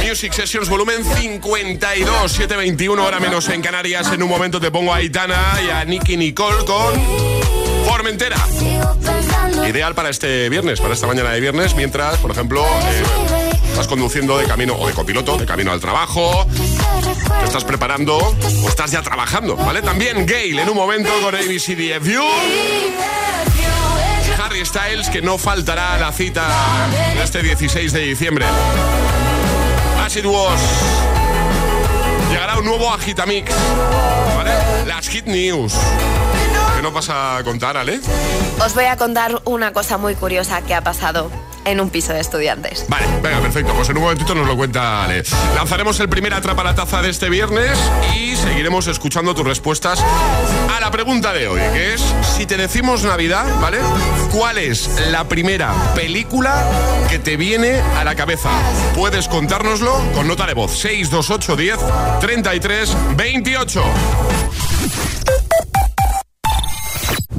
Music 0.02 0.32
Sessions 0.32 0.70
volumen 0.70 1.04
52, 1.04 2.32
721 2.32 3.04
hora 3.04 3.20
menos 3.20 3.50
en 3.50 3.60
Canarias. 3.60 4.10
En 4.12 4.22
un 4.22 4.30
momento 4.30 4.58
te 4.60 4.70
pongo 4.70 4.94
a 4.94 4.96
Aitana 4.96 5.60
y 5.62 5.68
a 5.68 5.84
Nicky 5.84 6.16
Nicole 6.16 6.64
con 6.64 6.94
Formentera. 7.84 8.38
Ideal 9.68 9.94
para 9.94 10.08
este 10.08 10.48
viernes, 10.48 10.80
para 10.80 10.94
esta 10.94 11.06
mañana 11.06 11.32
de 11.32 11.40
viernes, 11.40 11.74
mientras, 11.74 12.16
por 12.16 12.30
ejemplo, 12.30 12.64
eh, 12.64 13.02
estás 13.68 13.88
conduciendo 13.88 14.38
de 14.38 14.46
camino 14.46 14.74
o 14.78 14.86
de 14.86 14.94
copiloto, 14.94 15.36
de 15.36 15.44
camino 15.44 15.72
al 15.72 15.80
trabajo, 15.80 16.46
te 17.40 17.44
estás 17.44 17.64
preparando 17.64 18.16
o 18.16 18.68
estás 18.70 18.90
ya 18.90 19.02
trabajando, 19.02 19.54
¿vale? 19.54 19.82
También 19.82 20.26
Gail 20.26 20.60
en 20.60 20.70
un 20.70 20.76
momento 20.76 21.10
con 21.20 21.34
ABCDFU. 21.34 23.25
Harry 24.56 24.64
Styles, 24.64 25.10
que 25.10 25.20
no 25.20 25.36
faltará 25.36 25.98
la 25.98 26.10
cita 26.12 26.48
este 27.22 27.42
16 27.42 27.92
de 27.92 28.00
diciembre. 28.00 28.46
As 30.02 30.16
It 30.16 30.24
Was. 30.24 30.60
Llegará 32.30 32.58
un 32.58 32.64
nuevo 32.64 32.90
Agitamix. 32.90 33.52
Las 34.86 35.08
Hit 35.08 35.26
News. 35.26 35.74
¿Qué 36.74 36.80
nos 36.80 36.94
vas 36.94 37.10
a 37.10 37.42
contar, 37.44 37.76
Ale? 37.76 38.00
Os 38.64 38.74
voy 38.74 38.86
a 38.86 38.96
contar 38.96 39.42
una 39.44 39.74
cosa 39.74 39.98
muy 39.98 40.14
curiosa 40.14 40.62
que 40.62 40.74
ha 40.74 40.80
pasado 40.80 41.30
en 41.66 41.80
un 41.80 41.90
piso 41.90 42.12
de 42.12 42.20
estudiantes. 42.20 42.86
Vale, 42.88 43.06
venga, 43.22 43.40
perfecto. 43.40 43.74
Pues 43.74 43.88
en 43.90 43.96
un 43.96 44.04
momentito 44.04 44.34
nos 44.34 44.46
lo 44.46 44.56
cuenta 44.56 45.04
Ale. 45.04 45.22
Lanzaremos 45.54 45.98
el 46.00 46.08
primer 46.08 46.32
Atrapa 46.32 46.64
la 46.64 46.74
Taza 46.74 47.02
de 47.02 47.10
este 47.10 47.28
viernes 47.28 47.78
y 48.16 48.36
seguiremos 48.36 48.86
escuchando 48.86 49.34
tus 49.34 49.44
respuestas 49.46 50.02
a 50.74 50.80
la 50.80 50.90
pregunta 50.90 51.32
de 51.32 51.48
hoy, 51.48 51.60
que 51.72 51.94
es, 51.94 52.14
si 52.36 52.46
te 52.46 52.56
decimos 52.56 53.02
Navidad, 53.02 53.44
¿vale? 53.60 53.78
¿Cuál 54.32 54.58
es 54.58 54.88
la 55.10 55.28
primera 55.28 55.72
película 55.94 56.64
que 57.10 57.18
te 57.18 57.36
viene 57.36 57.80
a 57.98 58.04
la 58.04 58.14
cabeza? 58.14 58.50
Puedes 58.94 59.28
contárnoslo 59.28 59.96
con 60.14 60.28
nota 60.28 60.46
de 60.46 60.54
voz. 60.54 60.78
628 60.78 61.56
10 61.56 61.78
33 62.20 62.96
28. 63.16 63.82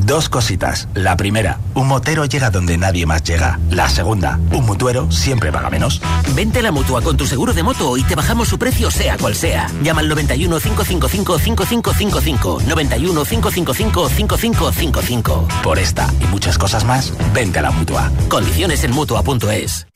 Dos 0.07 0.29
cositas. 0.29 0.87
La 0.93 1.17
primera, 1.17 1.59
un 1.73 1.85
motero 1.85 2.23
llega 2.23 2.49
donde 2.49 2.77
nadie 2.77 3.05
más 3.05 3.23
llega. 3.23 3.59
La 3.69 3.89
segunda, 3.89 4.39
un 4.53 4.65
mutuero 4.65 5.11
siempre 5.11 5.51
paga 5.51 5.69
menos. 5.69 6.01
Vente 6.33 6.59
a 6.59 6.61
la 6.61 6.71
mutua 6.71 7.01
con 7.01 7.17
tu 7.17 7.27
seguro 7.27 7.53
de 7.53 7.61
moto 7.61 7.97
y 7.97 8.03
te 8.03 8.15
bajamos 8.15 8.47
su 8.47 8.57
precio 8.57 8.89
sea 8.89 9.17
cual 9.17 9.35
sea. 9.35 9.67
Llama 9.83 9.99
al 9.99 10.07
91 10.07 10.61
555 10.61 11.39
5555. 11.39 12.61
91 12.65 13.25
555 13.25 14.09
5555. 14.09 15.47
Por 15.61 15.77
esta 15.77 16.09
y 16.21 16.27
muchas 16.27 16.57
cosas 16.57 16.85
más, 16.85 17.11
vente 17.33 17.59
a 17.59 17.63
la 17.63 17.71
mutua. 17.71 18.09
Condiciones 18.29 18.85
en 18.85 18.91
mutua.es. 18.91 19.87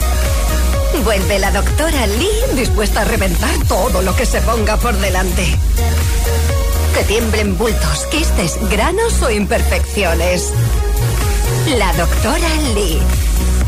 Vuelve 1.06 1.40
la 1.40 1.52
doctora 1.52 2.06
Lee 2.06 2.60
dispuesta 2.60 3.04
a 3.04 3.06
reventar 3.06 3.58
todo 3.66 4.02
lo 4.02 4.14
que 4.14 4.26
se 4.26 4.42
ponga 4.42 4.76
por 4.76 4.98
delante. 4.98 5.58
Que 6.94 7.04
tiemblen 7.06 7.58
bultos, 7.58 8.06
quistes, 8.12 8.58
granos 8.70 9.22
o 9.22 9.32
imperfecciones. 9.32 10.54
La 11.78 11.94
doctora 11.94 12.50
Lee. 12.76 13.00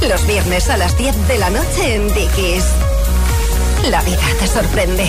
Los 0.07 0.27
viernes 0.27 0.69
a 0.69 0.77
las 0.77 0.97
10 0.97 1.27
de 1.27 1.38
la 1.38 1.49
noche 1.49 1.95
en 1.95 2.07
Dickies. 2.13 2.65
La 3.89 4.01
vida 4.01 4.21
te 4.39 4.47
sorprende. 4.47 5.05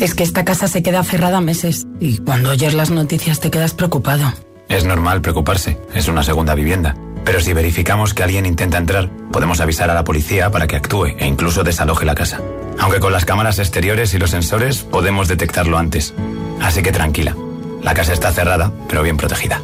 Es 0.00 0.14
que 0.14 0.24
esta 0.24 0.44
casa 0.44 0.66
se 0.68 0.82
queda 0.82 1.04
cerrada 1.04 1.40
meses 1.40 1.86
y 2.00 2.18
cuando 2.18 2.50
oyes 2.50 2.74
las 2.74 2.90
noticias 2.90 3.40
te 3.40 3.50
quedas 3.50 3.74
preocupado. 3.74 4.32
Es 4.68 4.84
normal 4.84 5.20
preocuparse, 5.20 5.78
es 5.94 6.08
una 6.08 6.22
segunda 6.22 6.54
vivienda. 6.54 6.96
Pero 7.24 7.40
si 7.40 7.52
verificamos 7.52 8.12
que 8.12 8.22
alguien 8.22 8.46
intenta 8.46 8.78
entrar, 8.78 9.10
podemos 9.32 9.60
avisar 9.60 9.90
a 9.90 9.94
la 9.94 10.04
policía 10.04 10.50
para 10.50 10.66
que 10.66 10.76
actúe 10.76 11.06
e 11.18 11.26
incluso 11.26 11.64
desaloje 11.64 12.04
la 12.04 12.14
casa. 12.14 12.40
Aunque 12.78 13.00
con 13.00 13.12
las 13.12 13.24
cámaras 13.24 13.58
exteriores 13.58 14.12
y 14.14 14.18
los 14.18 14.30
sensores 14.30 14.82
podemos 14.82 15.26
detectarlo 15.28 15.78
antes. 15.78 16.14
Así 16.60 16.82
que 16.82 16.92
tranquila, 16.92 17.34
la 17.82 17.94
casa 17.94 18.12
está 18.12 18.30
cerrada, 18.32 18.70
pero 18.88 19.02
bien 19.02 19.16
protegida. 19.16 19.62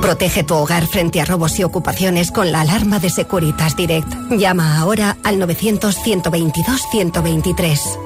Protege 0.00 0.42
tu 0.42 0.54
hogar 0.54 0.88
frente 0.88 1.20
a 1.20 1.24
robos 1.24 1.60
y 1.60 1.64
ocupaciones 1.64 2.32
con 2.32 2.50
la 2.50 2.62
alarma 2.62 2.98
de 2.98 3.08
Securitas 3.08 3.76
Direct. 3.76 4.12
Llama 4.30 4.78
ahora 4.78 5.16
al 5.22 5.40
900-122-123. 5.40 8.01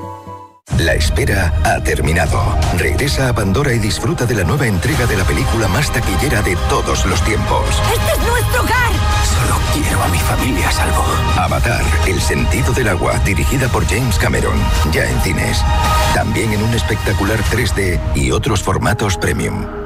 La 0.79 0.94
espera 0.94 1.55
ha 1.64 1.83
terminado. 1.83 2.38
Regresa 2.76 3.29
a 3.29 3.35
Pandora 3.35 3.72
y 3.72 3.79
disfruta 3.79 4.26
de 4.26 4.35
la 4.35 4.44
nueva 4.44 4.66
entrega 4.66 5.07
de 5.07 5.16
la 5.16 5.24
película 5.24 5.68
más 5.68 5.90
taquillera 5.90 6.42
de 6.42 6.55
todos 6.68 7.07
los 7.07 7.22
tiempos. 7.22 7.64
¡Este 7.94 8.12
es 8.12 8.29
nuestro 8.29 8.62
hogar! 8.62 8.92
Solo 9.24 9.59
quiero 9.72 10.02
a 10.02 10.09
mi 10.09 10.18
familia 10.18 10.68
a 10.68 10.72
salvo. 10.72 11.05
Avatar, 11.37 11.83
el 12.07 12.20
sentido 12.20 12.72
del 12.72 12.88
agua, 12.88 13.18
dirigida 13.24 13.68
por 13.68 13.87
James 13.87 14.18
Cameron. 14.18 14.59
Ya 14.92 15.09
en 15.09 15.20
cines. 15.22 15.62
También 16.14 16.52
en 16.52 16.62
un 16.62 16.74
espectacular 16.74 17.38
3D 17.44 17.98
y 18.14 18.31
otros 18.31 18.62
formatos 18.62 19.16
premium. 19.16 19.86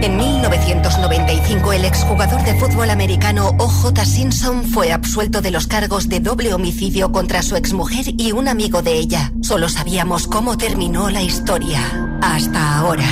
En 0.00 0.16
1995, 0.16 1.72
el 1.72 1.84
exjugador 1.84 2.44
de 2.44 2.54
fútbol 2.54 2.90
americano 2.90 3.54
O.J. 3.58 4.04
Simpson 4.04 4.62
fue 4.64 4.92
absuelto 4.92 5.40
de 5.40 5.50
los 5.50 5.66
cargos 5.66 6.08
de 6.08 6.20
doble 6.20 6.54
homicidio 6.54 7.10
contra 7.10 7.42
su 7.42 7.56
exmujer 7.56 8.06
y 8.16 8.30
un 8.30 8.46
amigo 8.46 8.80
de 8.80 8.92
ella. 8.92 9.32
Solo 9.42 9.68
sabíamos 9.68 10.28
cómo 10.28 10.56
terminó 10.56 11.10
la 11.10 11.22
historia. 11.22 11.80
Hasta 12.22 12.78
ahora. 12.78 13.04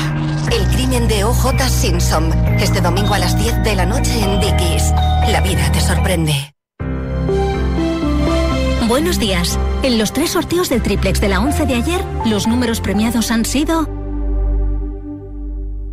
El 0.53 0.65
crimen 0.69 1.09
de 1.09 1.25
O.J. 1.25 1.69
Simpson. 1.69 2.33
Este 2.61 2.81
domingo 2.81 3.15
a 3.15 3.19
las 3.19 3.37
10 3.37 3.65
de 3.65 3.75
la 3.75 3.85
noche 3.85 4.21
en 4.23 4.41
Dickies. 4.41 4.93
La 5.29 5.41
vida 5.41 5.73
te 5.73 5.81
sorprende. 5.81 6.55
Buenos 8.87 9.19
días. 9.19 9.59
En 9.83 9.99
los 9.99 10.13
tres 10.13 10.31
sorteos 10.31 10.69
del 10.69 10.83
triplex 10.83 11.21
de 11.21 11.29
la 11.29 11.41
11 11.41 11.67
de 11.67 11.75
ayer, 11.75 12.05
los 12.27 12.47
números 12.47 12.81
premiados 12.81 13.33
han 13.33 13.45
sido 13.45 13.96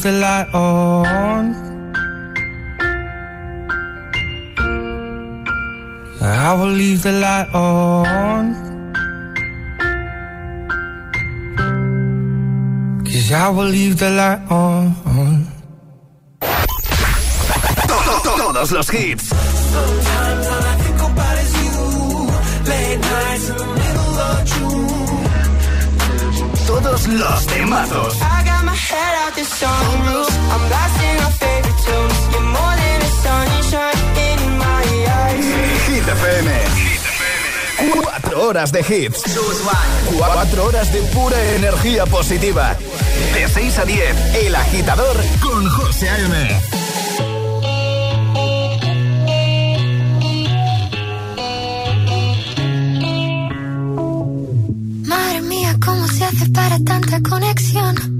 Leave 0.00 0.12
the 0.12 0.20
light 0.20 0.54
on. 0.54 1.54
I 6.22 6.54
will 6.54 6.72
leave 6.72 7.02
the 7.02 7.12
light 7.12 7.54
on. 7.54 8.54
Cause 13.04 13.32
I 13.32 13.48
will 13.50 13.66
leave 13.68 13.98
the 13.98 14.10
light 14.10 14.40
on. 14.50 15.46
Todos 18.36 18.72
los 18.72 18.88
hits. 18.88 19.32
All. 19.32 20.00
Todos 26.66 27.08
los 27.08 27.46
temazos. 27.46 28.39
The 29.40 29.46
sunroof. 29.46 30.30
I'm 30.52 30.62
blasting 30.68 31.16
our 31.24 31.34
favorite 31.42 31.80
tunes. 31.86 32.18
You're 32.32 32.48
more 32.56 32.74
than 32.82 32.98
a 33.08 33.10
sunshine 33.24 34.00
in 34.28 34.40
my 34.64 34.84
eyes. 35.22 35.46
Hit 35.88 36.06
FM. 36.18 36.50
Cuatro 38.02 38.42
horas 38.46 38.70
de 38.72 38.80
hits. 38.80 39.22
Cuatro 40.16 40.64
horas 40.66 40.92
de 40.92 41.00
pura 41.14 41.38
energía 41.56 42.04
positiva. 42.06 42.76
De 43.34 43.48
6 43.48 43.78
a 43.78 43.84
10, 43.84 44.34
El 44.44 44.54
Agitador 44.54 45.16
con 45.40 45.66
José 45.68 46.08
A.M. 46.10 46.60
Madre 55.06 55.40
mía, 55.42 55.76
¿cómo 55.84 56.06
se 56.08 56.24
hace 56.24 56.46
para 56.50 56.78
tanta 56.80 57.20
conexión? 57.22 58.19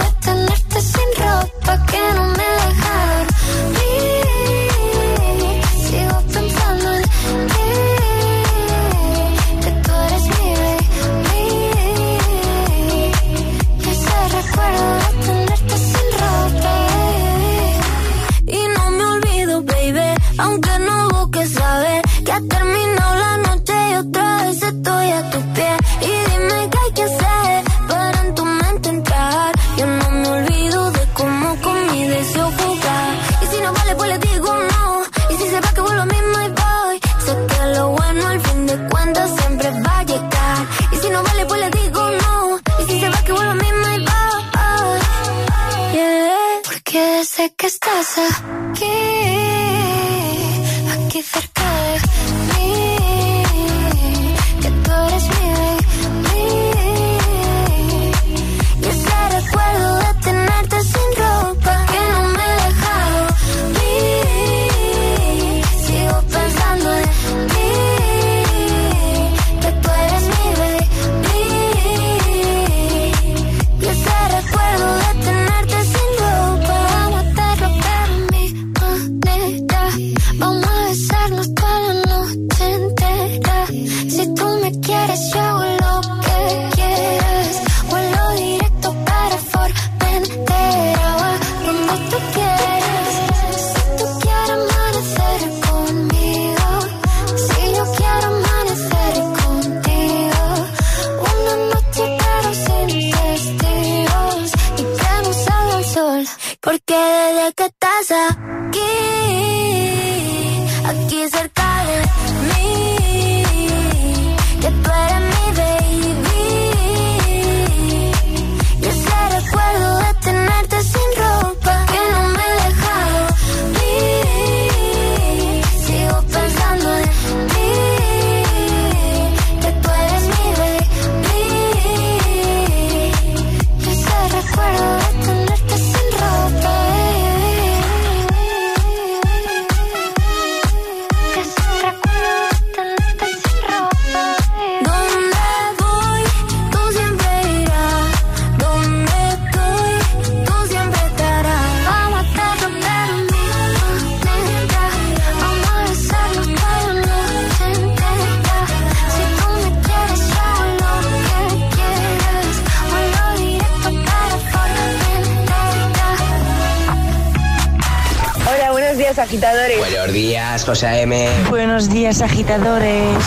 José 170.71 170.87
A.M. 170.87 171.27
Buenos 171.49 171.89
días, 171.89 172.21
agitadores. 172.21 173.17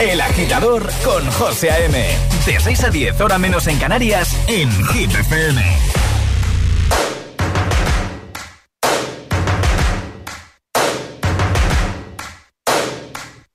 El 0.00 0.20
agitador 0.20 0.88
con 1.02 1.28
José 1.32 1.72
A.M. 1.72 2.06
De 2.46 2.60
6 2.60 2.84
a 2.84 2.90
10, 2.90 3.20
hora 3.20 3.36
menos 3.36 3.66
en 3.66 3.80
Canarias, 3.80 4.28
en 4.46 4.70
Hit 4.90 5.10
FM. 5.12 5.60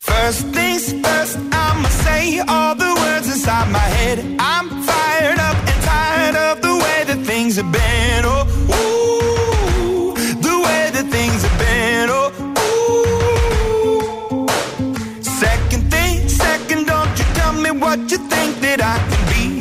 First 0.02 0.54
things 0.54 0.94
first, 1.02 1.38
I'ma 1.54 1.88
say 2.04 2.42
all 2.46 2.76
the 2.76 2.94
words 2.94 3.28
inside 3.30 3.72
my 3.72 3.80
head. 3.80 4.20
I'm 4.38 4.68
fired 4.84 5.40
up 5.40 5.56
and 5.56 5.82
tired 5.86 6.36
of 6.36 6.62
the 6.62 6.76
way 6.76 7.06
that 7.06 7.26
things 7.26 7.56
have 7.56 7.72
been. 7.72 7.97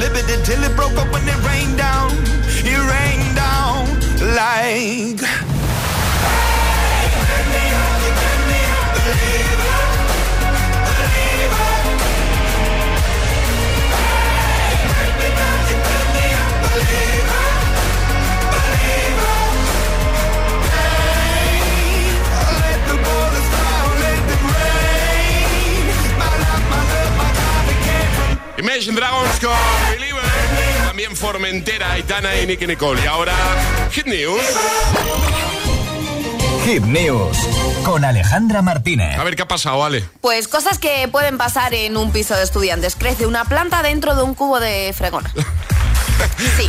Limited, 0.00 0.40
till 0.44 0.64
it 0.64 0.74
broke 0.74 0.96
up 0.96 1.12
when 1.12 1.28
it 1.28 1.39
Imagine 28.80 28.98
Dragons 28.98 29.40
con 29.40 29.50
Believer. 29.90 30.22
También 30.86 31.14
Formentera, 31.14 31.92
Aitana 31.92 32.34
y 32.36 32.46
Nicky 32.46 32.66
Nicole. 32.66 32.98
Y 33.04 33.06
ahora, 33.06 33.34
Hit 33.90 34.06
News. 34.06 34.40
Hit 36.64 36.82
News 36.84 37.36
con 37.84 38.06
Alejandra 38.06 38.62
Martínez. 38.62 39.18
A 39.18 39.24
ver 39.24 39.36
qué 39.36 39.42
ha 39.42 39.48
pasado, 39.48 39.84
Ale. 39.84 40.02
Pues 40.22 40.48
cosas 40.48 40.78
que 40.78 41.06
pueden 41.08 41.36
pasar 41.36 41.74
en 41.74 41.98
un 41.98 42.10
piso 42.10 42.34
de 42.34 42.42
estudiantes. 42.42 42.96
Crece 42.96 43.26
una 43.26 43.44
planta 43.44 43.82
dentro 43.82 44.14
de 44.14 44.22
un 44.22 44.34
cubo 44.34 44.58
de 44.60 44.94
fregona. 44.96 45.30
Sí, 46.56 46.68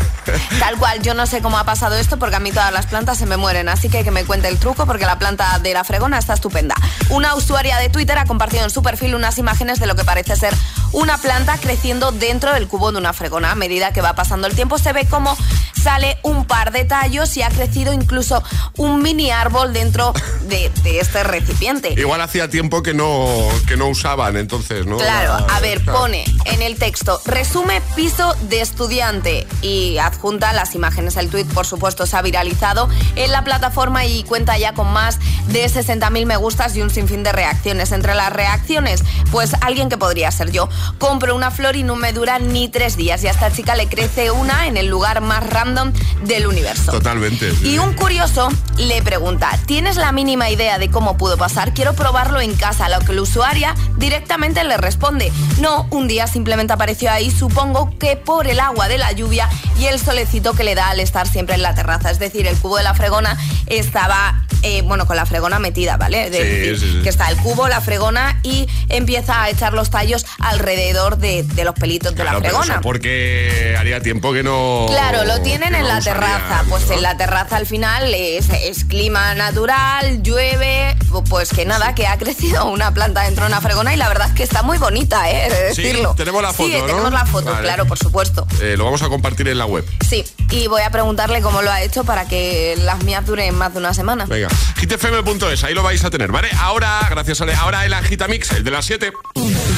tal 0.59 0.77
cual. 0.77 1.01
Yo 1.01 1.13
no 1.13 1.25
sé 1.25 1.41
cómo 1.41 1.57
ha 1.57 1.65
pasado 1.65 1.95
esto 1.95 2.17
porque 2.17 2.35
a 2.35 2.39
mí 2.39 2.51
todas 2.51 2.71
las 2.71 2.85
plantas 2.87 3.17
se 3.17 3.25
me 3.25 3.37
mueren. 3.37 3.69
Así 3.69 3.89
que 3.89 4.03
que 4.03 4.11
me 4.11 4.23
cuente 4.25 4.47
el 4.47 4.57
truco 4.57 4.85
porque 4.85 5.05
la 5.05 5.19
planta 5.19 5.59
de 5.59 5.73
la 5.73 5.83
fregona 5.83 6.17
está 6.17 6.33
estupenda. 6.33 6.75
Una 7.09 7.35
usuaria 7.35 7.77
de 7.77 7.89
Twitter 7.89 8.17
ha 8.17 8.25
compartido 8.25 8.63
en 8.63 8.69
su 8.69 8.81
perfil 8.81 9.15
unas 9.15 9.37
imágenes 9.37 9.79
de 9.79 9.87
lo 9.87 9.95
que 9.95 10.03
parece 10.03 10.35
ser 10.35 10.53
una 10.93 11.17
planta 11.17 11.57
creciendo 11.57 12.11
dentro 12.11 12.53
del 12.53 12.67
cubo 12.67 12.91
de 12.91 12.97
una 12.97 13.13
fregona. 13.13 13.51
A 13.51 13.55
medida 13.55 13.93
que 13.93 14.01
va 14.01 14.13
pasando 14.13 14.47
el 14.47 14.55
tiempo 14.55 14.77
se 14.77 14.93
ve 14.93 15.07
como 15.07 15.35
sale 15.81 16.17
un 16.23 16.45
par 16.45 16.71
de 16.71 16.85
tallos 16.85 17.35
y 17.37 17.41
ha 17.41 17.49
crecido 17.49 17.93
incluso 17.93 18.43
un 18.77 19.01
mini 19.01 19.31
árbol 19.31 19.73
dentro 19.73 20.13
de, 20.51 20.71
de 20.83 20.99
este 20.99 21.23
recipiente. 21.23 21.93
Igual 21.97 22.21
hacía 22.21 22.47
tiempo 22.49 22.83
que 22.83 22.93
no, 22.93 23.27
que 23.67 23.75
no 23.77 23.87
usaban, 23.87 24.37
entonces, 24.37 24.85
¿no? 24.85 24.97
Claro, 24.97 25.47
La- 25.47 25.55
a 25.55 25.59
ver, 25.59 25.81
claro. 25.81 25.99
pone 26.01 26.23
en 26.45 26.61
el 26.61 26.77
texto, 26.77 27.19
resume 27.25 27.81
piso 27.95 28.35
de 28.49 28.61
estudiante 28.61 29.47
y 29.63 29.97
adjunta 29.97 30.53
las 30.53 30.75
imágenes. 30.75 31.15
El 31.17 31.29
tuit, 31.29 31.47
por 31.51 31.65
supuesto, 31.65 32.05
se 32.05 32.15
ha 32.17 32.21
viralizado 32.21 32.87
en 33.15 33.31
la 33.31 33.43
plataforma 33.43 34.05
y 34.05 34.23
cuenta 34.23 34.57
ya 34.59 34.73
con 34.73 34.91
más 34.91 35.17
de 35.47 35.65
60.000 35.65 36.25
me 36.25 36.35
gustas 36.37 36.75
y 36.75 36.81
un 36.81 36.89
sinfín 36.89 37.23
de 37.23 37.31
reacciones. 37.31 37.91
Entre 37.91 38.13
las 38.13 38.31
reacciones, 38.33 39.03
pues 39.31 39.55
alguien 39.61 39.89
que 39.89 39.97
podría 39.97 40.29
ser 40.31 40.51
yo. 40.51 40.67
Compro 40.99 41.35
una 41.35 41.49
flor 41.51 41.75
y 41.77 41.83
no 41.83 41.95
me 41.95 42.11
dura 42.13 42.39
ni 42.39 42.67
tres 42.69 42.97
días 42.97 43.23
y 43.23 43.27
a 43.27 43.31
esta 43.31 43.51
chica 43.51 43.75
le 43.75 43.87
crece 43.87 44.31
una 44.31 44.67
en 44.67 44.75
el 44.77 44.87
lugar 44.87 45.21
más 45.21 45.49
random 45.49 45.93
del 46.23 46.45
universo. 46.47 46.91
Totalmente. 46.91 47.51
Y 47.63 47.77
un 47.77 47.93
curioso 47.93 48.49
le 48.77 49.01
pregunta, 49.01 49.57
¿tienes 49.65 49.95
la 49.95 50.11
mínima 50.11 50.40
idea 50.49 50.79
de 50.79 50.89
cómo 50.89 51.17
pudo 51.17 51.37
pasar? 51.37 51.73
Quiero 51.73 51.93
probarlo 51.93 52.41
en 52.41 52.55
casa, 52.55 52.85
a 52.85 52.89
lo 52.89 53.05
que 53.05 53.13
la 53.13 53.21
usuaria 53.21 53.75
directamente 53.97 54.63
le 54.63 54.77
responde, 54.77 55.31
no, 55.59 55.87
un 55.91 56.07
día 56.07 56.27
simplemente 56.27 56.73
apareció 56.73 57.11
ahí, 57.11 57.29
supongo 57.29 57.91
que 57.99 58.15
por 58.15 58.47
el 58.47 58.59
agua 58.59 58.87
de 58.87 58.97
la 58.97 59.11
lluvia 59.11 59.49
y 59.79 59.85
el 59.85 59.99
solecito 59.99 60.53
que 60.53 60.63
le 60.63 60.75
da 60.75 60.89
al 60.89 60.99
estar 60.99 61.27
siempre 61.27 61.55
en 61.55 61.61
la 61.61 61.75
terraza. 61.75 62.11
Es 62.11 62.19
decir, 62.19 62.47
el 62.47 62.57
cubo 62.57 62.77
de 62.77 62.83
la 62.83 62.93
fregona 62.93 63.37
estaba 63.67 64.45
eh, 64.63 64.81
bueno, 64.83 65.05
con 65.07 65.15
la 65.15 65.25
fregona 65.25 65.59
metida, 65.59 65.97
¿vale? 65.97 66.29
De- 66.29 66.75
Sí, 66.75 66.79
sí, 66.85 66.91
sí. 66.93 67.01
Que 67.03 67.09
está 67.09 67.29
el 67.29 67.37
cubo, 67.37 67.67
la 67.67 67.81
fregona 67.81 68.39
y 68.43 68.67
empieza 68.89 69.43
a 69.43 69.49
echar 69.49 69.73
los 69.73 69.89
tallos 69.89 70.25
alrededor 70.39 71.17
de, 71.17 71.43
de 71.43 71.63
los 71.63 71.73
pelitos 71.75 72.15
de 72.15 72.23
la 72.23 72.31
pero 72.31 72.41
fregona. 72.41 72.73
eso 72.75 72.81
porque 72.81 73.75
haría 73.79 74.01
tiempo 74.01 74.33
que 74.33 74.43
no. 74.43 74.85
Claro, 74.89 75.23
lo 75.25 75.41
tienen 75.41 75.73
en 75.75 75.81
no 75.83 75.87
la 75.87 75.99
terraza. 76.01 76.63
Pues 76.69 76.87
¿no? 76.87 76.93
en 76.93 77.01
la 77.01 77.17
terraza 77.17 77.57
al 77.57 77.65
final 77.65 78.13
es, 78.13 78.49
es 78.49 78.85
clima 78.85 79.33
natural, 79.35 80.21
llueve, 80.23 80.95
pues 81.29 81.49
que 81.49 81.65
nada, 81.65 81.95
que 81.95 82.07
ha 82.07 82.17
crecido 82.17 82.65
una 82.69 82.93
planta 82.93 83.23
dentro 83.23 83.45
de 83.45 83.51
una 83.51 83.61
fregona 83.61 83.93
y 83.93 83.97
la 83.97 84.07
verdad 84.07 84.27
es 84.29 84.33
que 84.33 84.43
está 84.43 84.63
muy 84.63 84.77
bonita, 84.77 85.29
¿eh? 85.29 85.49
De 85.49 85.73
Sí, 85.75 85.81
decirlo. 85.83 86.13
tenemos 86.15 86.41
la 86.41 86.53
foto, 86.53 86.69
Sí, 86.69 86.77
¿no? 86.79 86.85
tenemos 86.85 87.11
la 87.13 87.25
foto, 87.25 87.51
Vale. 87.51 87.63
claro, 87.63 87.85
por 87.85 87.97
supuesto. 87.97 88.47
Eh, 88.61 88.75
lo 88.77 88.85
vamos 88.85 89.01
a 89.01 89.09
compartir 89.09 89.47
en 89.47 89.57
la 89.57 89.65
web. 89.65 89.85
Sí, 90.07 90.23
y 90.49 90.67
voy 90.67 90.81
a 90.81 90.89
preguntarle 90.91 91.41
cómo 91.41 91.61
lo 91.61 91.71
ha 91.71 91.81
hecho 91.81 92.03
para 92.03 92.27
que 92.27 92.75
las 92.83 93.03
mías 93.03 93.25
duren 93.25 93.55
más 93.55 93.73
de 93.73 93.79
una 93.79 93.93
semana. 93.93 94.25
Venga, 94.25 94.49
hitfm.es, 94.79 95.63
ahí 95.63 95.73
lo 95.73 95.83
vais 95.83 96.03
a 96.03 96.09
tener, 96.09 96.31
¿vale? 96.31 96.49
Ahora, 96.59 96.99
gracias 97.09 97.41
Ale, 97.41 97.53
ahora 97.53 97.85
el 97.85 97.93
Agitamix, 97.93 98.51
el 98.51 98.63
de 98.63 98.71
las 98.71 98.85
7. 98.85 99.11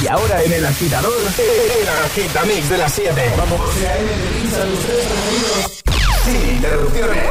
Y 0.02 0.06
ahora 0.06 0.42
en 0.42 0.52
el 0.52 0.66
agitador, 0.66 1.12
el 1.38 1.88
agitamix 2.04 2.68
de 2.68 2.78
las 2.78 2.92
7. 2.92 3.34
Vamos. 3.36 3.60
Sin 6.24 6.50
interrupciones. 6.56 7.28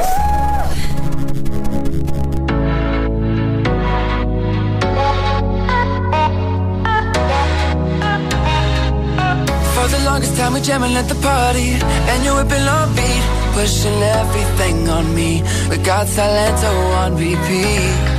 For 9.76 9.88
the 9.88 10.00
longest 10.06 10.38
time 10.38 10.54
we 10.54 10.62
jamming 10.62 10.96
at 10.96 11.08
the 11.10 11.16
party 11.16 11.74
And 12.10 12.24
you're 12.24 12.36
whipping 12.36 12.68
on 12.68 12.96
beat 12.96 13.43
Pushing 13.54 14.02
everything 14.20 14.90
on 14.90 15.14
me. 15.14 15.44
We 15.70 15.78
got 15.78 16.08
Salento 16.08 16.72
oh, 16.72 17.02
on 17.04 17.12
repeat. 17.16 18.14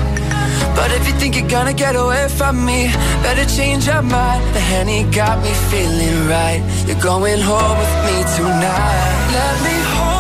But 0.77 0.91
if 0.93 1.07
you 1.07 1.15
think 1.21 1.37
you're 1.37 1.49
gonna 1.49 1.73
get 1.73 1.95
away 1.95 2.27
from 2.29 2.65
me 2.65 2.91
Better 3.25 3.47
change 3.57 3.87
your 3.87 4.03
mind. 4.03 4.55
The 4.55 4.61
Henny 4.61 5.03
got 5.05 5.43
me 5.43 5.51
feeling 5.71 6.29
right. 6.29 6.63
You're 6.87 7.01
going 7.01 7.41
home 7.41 7.79
with 7.79 7.95
me 8.07 8.17
tonight. 8.37 9.33
Let 9.33 9.63
me 9.65 9.77
hold 9.93 10.14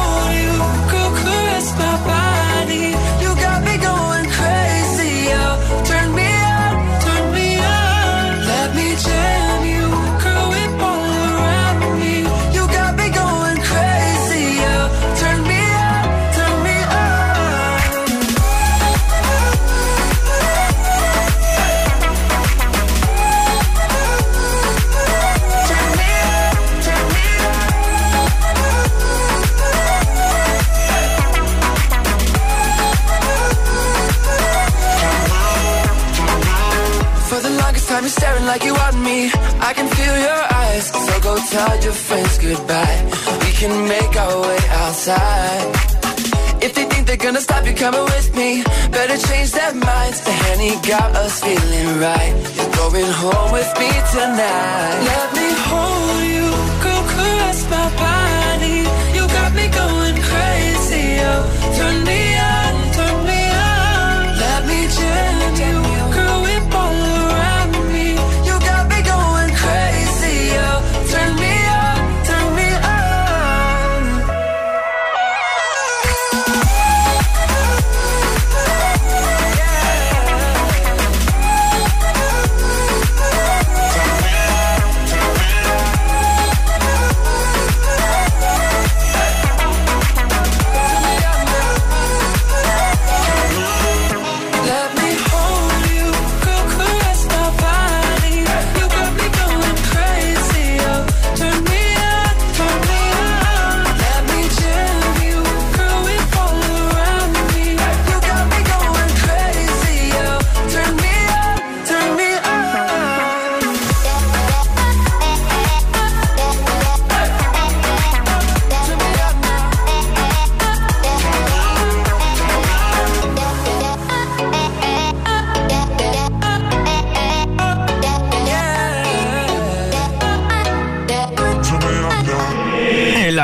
Better 49.14 49.28
change 49.28 49.52
their 49.52 49.74
minds. 49.74 50.20
The 50.22 50.32
Henny 50.32 50.74
got 50.88 51.14
us 51.14 51.38
feeling 51.40 52.00
right. 52.00 52.34
You're 52.56 52.74
going 52.74 53.12
home 53.12 53.52
with 53.52 53.70
me 53.78 53.90
tonight. 54.10 54.98
Let 55.06 55.32
me 55.38 55.48
hold 55.70 56.22
you 56.34 56.73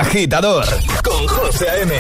agitador 0.01 0.65
con 1.03 1.27
José 1.29 1.69
A.M. 1.69 1.93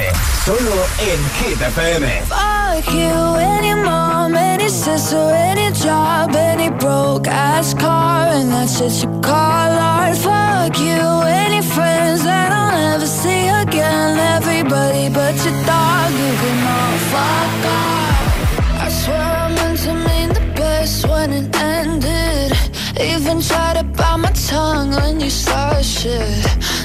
Solo 0.45 0.77
en 0.99 1.21
Hit 1.39 1.61
FM. 1.61 2.23
Fuck 2.27 2.95
you, 2.95 3.37
any 3.37 3.75
mom, 3.75 4.35
any 4.35 4.69
sister, 4.71 5.31
any 5.35 5.71
job, 5.73 6.35
any 6.35 6.71
broke 6.71 7.29
ass 7.29 7.75
car, 7.75 8.29
and 8.29 8.51
that's 8.51 8.79
shit 8.79 9.03
you 9.03 9.21
call 9.21 9.73
art. 9.79 10.17
Fuck 10.17 10.79
you, 10.79 11.03
any 11.45 11.61
friends 11.63 12.25
that 12.25 12.51
I'll 12.53 12.73
never 12.73 13.07
see 13.07 13.49
again. 13.49 14.19
Everybody 14.37 15.11
but 15.11 15.35
your 15.45 15.59
dog, 15.65 16.11
you 16.23 16.33
can 16.43 16.59
all 16.77 16.99
fuck 17.13 17.53
off. 17.79 18.85
I 18.85 18.89
swear 18.89 19.29
I 19.45 19.49
meant 19.55 19.79
to 19.81 19.93
mean 19.95 20.29
the 20.31 20.45
best 20.57 21.07
when 21.07 21.33
it 21.33 21.55
ended. 21.55 22.53
Even 22.99 23.41
tried 23.43 23.77
to 23.77 23.85
bite 23.85 24.17
my 24.17 24.33
tongue 24.49 24.91
when 24.93 25.21
you 25.21 25.31
started 25.31 25.85
shit. 25.85 26.80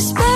So 0.00 0.29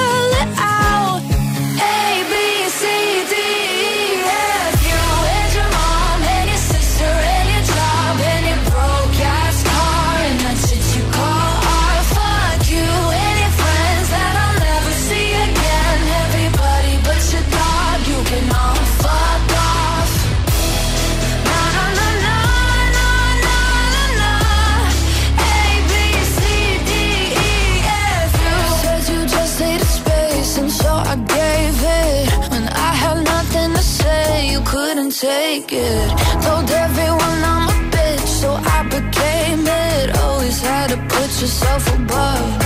yourself 41.44 41.86
above 41.98 42.63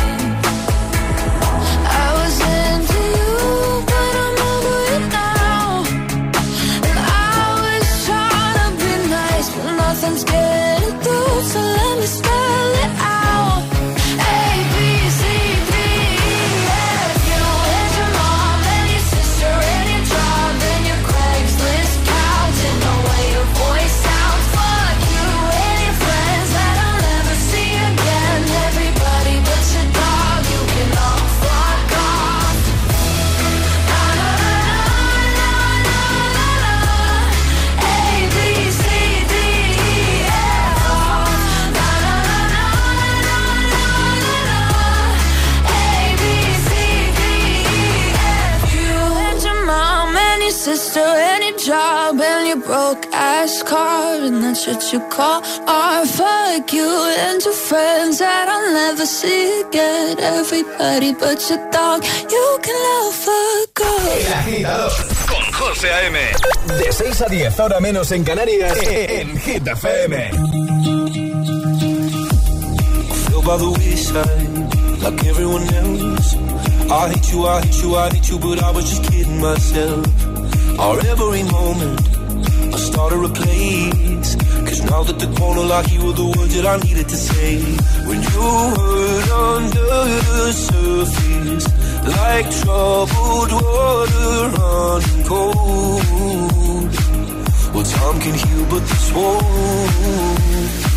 ass 53.48 53.62
car 53.62 54.14
and 54.26 54.42
that's 54.42 54.66
what 54.66 54.92
you 54.92 55.00
call 55.08 55.40
art. 55.66 56.08
Fuck 56.08 56.72
you 56.72 56.90
and 57.26 57.42
your 57.42 57.54
friends 57.54 58.18
that 58.18 58.46
I'll 58.54 58.72
never 58.72 59.06
see 59.06 59.62
again. 59.62 60.18
Everybody 60.20 61.14
but 61.14 61.38
your 61.48 61.62
dog, 61.70 62.04
you 62.34 62.46
can 62.64 62.76
love 62.88 63.14
fuck 63.26 63.80
off. 63.80 64.08
El 64.26 64.32
agitador 64.40 64.92
con 65.30 65.44
José 65.52 65.88
A.M. 65.90 66.18
De 66.78 66.92
6 66.92 67.22
a 67.22 67.28
10, 67.28 67.60
ahora 67.60 67.80
menos 67.80 68.12
en 68.12 68.24
Canarias, 68.24 68.76
en 68.82 69.38
Hit 69.38 69.66
FM. 69.66 70.30
feel 73.28 73.42
by 73.42 73.56
the 73.56 73.70
wayside 73.78 75.02
like 75.02 75.24
everyone 75.26 75.62
else. 75.74 76.34
I 76.90 77.08
hate 77.12 77.32
you, 77.32 77.46
I 77.46 77.60
hate 77.62 77.82
you, 77.82 77.96
I 77.96 78.10
hate 78.10 78.28
you, 78.30 78.38
but 78.38 78.62
I 78.62 78.70
was 78.72 78.84
just 78.90 79.02
kidding 79.10 79.40
myself. 79.40 80.06
Our 80.78 81.00
every 81.06 81.42
moment, 81.44 82.17
I 82.78 82.80
started 82.80 83.24
a 83.24 83.28
place. 83.28 84.36
Cause 84.66 84.82
now 84.84 85.02
that 85.02 85.18
the 85.18 85.26
corner 85.36 85.64
lock, 85.64 85.90
you 85.90 86.00
were 86.04 86.12
the 86.12 86.26
words 86.26 86.54
that 86.54 86.64
I 86.64 86.76
needed 86.86 87.08
to 87.08 87.16
say. 87.16 87.56
When 88.06 88.18
you 88.22 88.46
hurt 88.78 89.30
under 89.50 89.94
the 90.28 90.52
surface, 90.52 91.66
like 92.16 92.46
troubled 92.60 93.52
water 93.60 94.32
running 94.58 95.24
cold. 95.26 96.88
Well, 97.74 97.86
time 97.96 98.20
can 98.20 98.34
heal, 98.34 98.64
but 98.70 98.82
this 98.90 99.12
won't. 99.12 100.87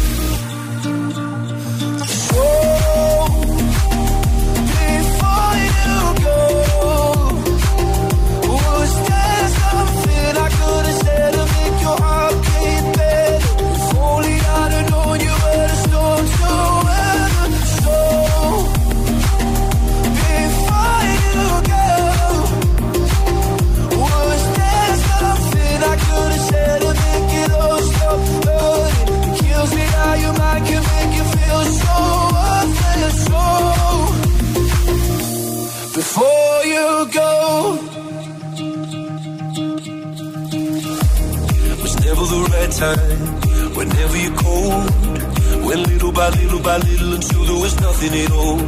By 46.63 46.77
little 46.77 47.13
until 47.13 47.43
there 47.45 47.59
was 47.61 47.79
nothing 47.79 48.13
at 48.23 48.31
all. 48.31 48.61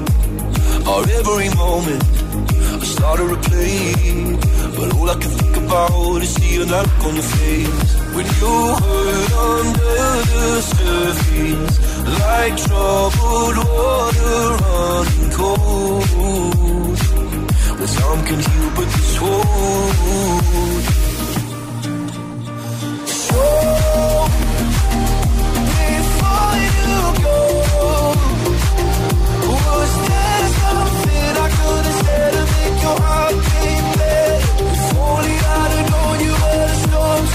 Or 0.90 1.02
every 1.20 1.50
moment, 1.56 2.04
I 2.82 2.86
started 2.86 3.30
to 3.30 3.38
play, 3.50 4.38
but 4.76 4.94
all 4.96 5.10
I 5.10 5.16
can 5.22 5.32
think 5.32 5.58
about 5.58 6.22
is 6.22 6.34
seeing 6.34 6.68
that 6.68 6.86
look 6.88 7.06
on 7.08 7.14
your 7.16 7.24
face 7.24 7.94
when 8.16 8.26
you 8.40 8.54
hurt 8.82 9.32
under 9.50 9.96
the 10.32 10.62
surface, 10.74 11.76
like 12.22 12.56
troubled 12.66 13.58
water 13.58 14.40
running 14.64 15.30
cold. 15.38 17.00
Well, 17.78 17.88
some 17.88 18.22
can 18.26 18.40
heal, 18.40 18.70
but 18.76 18.88
this 18.96 19.14
won't. 19.22 20.86
So, 23.08 23.73
your 32.84 33.00
heart 33.02 33.36
beat 33.62 33.86
only 35.00 35.36
I'd 35.60 35.72
have 35.76 35.90
known 35.92 36.18
you 36.26 36.34
were 36.42 36.68
the 36.72 36.78
storm 36.84 37.33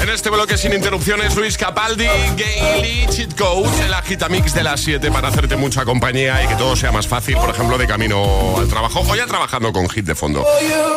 En 0.00 0.08
este 0.08 0.30
bloque 0.30 0.56
sin 0.56 0.72
interrupciones, 0.72 1.34
Luis 1.34 1.58
Capaldi, 1.58 2.06
Gaily, 2.06 3.06
Cheat 3.08 3.36
Coach, 3.36 3.66
el 3.84 3.94
agitamix 3.94 4.54
de 4.54 4.62
las 4.62 4.80
7 4.82 5.10
para 5.10 5.28
hacerte 5.28 5.56
mucha 5.56 5.84
compañía 5.84 6.44
y 6.44 6.46
que 6.46 6.54
todo 6.54 6.76
sea 6.76 6.92
más 6.92 7.08
fácil, 7.08 7.36
por 7.38 7.50
ejemplo, 7.50 7.76
de 7.76 7.88
camino 7.88 8.54
al 8.56 8.68
trabajo 8.68 9.00
o 9.00 9.16
ya 9.16 9.26
trabajando 9.26 9.72
con 9.72 9.88
hit 9.88 10.04
de 10.04 10.14
fondo. 10.14 10.46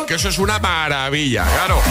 Que 0.06 0.14
eso 0.14 0.28
es 0.28 0.38
una 0.38 0.60
maravilla, 0.60 1.44
claro. 1.44 1.82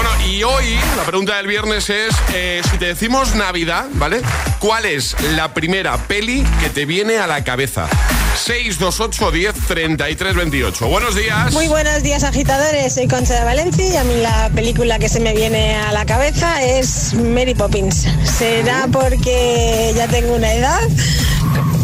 Bueno, 0.00 0.10
y 0.24 0.44
hoy 0.44 0.78
la 0.96 1.02
pregunta 1.02 1.38
del 1.38 1.48
viernes 1.48 1.90
es, 1.90 2.14
eh, 2.32 2.62
si 2.70 2.78
te 2.78 2.84
decimos 2.84 3.34
Navidad, 3.34 3.86
¿vale? 3.94 4.22
¿Cuál 4.60 4.84
es 4.84 5.16
la 5.34 5.52
primera 5.54 5.98
peli 6.06 6.46
que 6.60 6.70
te 6.70 6.86
viene 6.86 7.18
a 7.18 7.26
la 7.26 7.42
cabeza? 7.42 7.88
628 8.36 9.32
10 9.32 9.54
33 9.66 10.36
28. 10.36 10.86
Buenos 10.86 11.16
días. 11.16 11.52
Muy 11.52 11.66
buenos 11.66 12.04
días 12.04 12.22
agitadores, 12.22 12.94
soy 12.94 13.08
Concha 13.08 13.40
de 13.40 13.44
Valencia 13.44 13.88
y 13.88 13.96
a 13.96 14.04
mí 14.04 14.14
la 14.22 14.48
película 14.54 15.00
que 15.00 15.08
se 15.08 15.18
me 15.18 15.34
viene 15.34 15.74
a 15.74 15.90
la 15.90 16.06
cabeza 16.06 16.62
es 16.62 17.14
Mary 17.14 17.56
Poppins. 17.56 18.06
Será 18.22 18.86
porque 18.92 19.92
ya 19.96 20.06
tengo 20.06 20.36
una 20.36 20.52
edad 20.52 20.80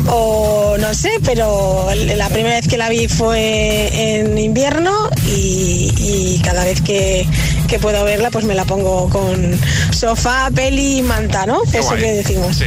o 0.08 0.76
no 0.78 0.94
sé, 0.94 1.10
pero 1.24 1.88
la 1.94 2.28
primera 2.28 2.56
vez 2.56 2.68
que 2.68 2.76
la 2.76 2.88
vi 2.88 3.08
fue 3.08 4.18
en 4.18 4.36
invierno 4.38 4.92
y, 5.26 5.92
y 5.98 6.40
cada 6.44 6.64
vez 6.64 6.80
que, 6.80 7.26
que 7.68 7.78
puedo 7.78 8.04
verla, 8.04 8.30
pues 8.30 8.44
me 8.44 8.54
la 8.54 8.64
pongo 8.64 9.08
con 9.08 9.58
sofá, 9.92 10.50
peli 10.54 10.98
y 10.98 11.02
manta, 11.02 11.46
¿no? 11.46 11.62
Eso 11.72 11.82
guay. 11.82 12.00
que 12.00 12.12
decimos. 12.12 12.56
Sí. 12.56 12.64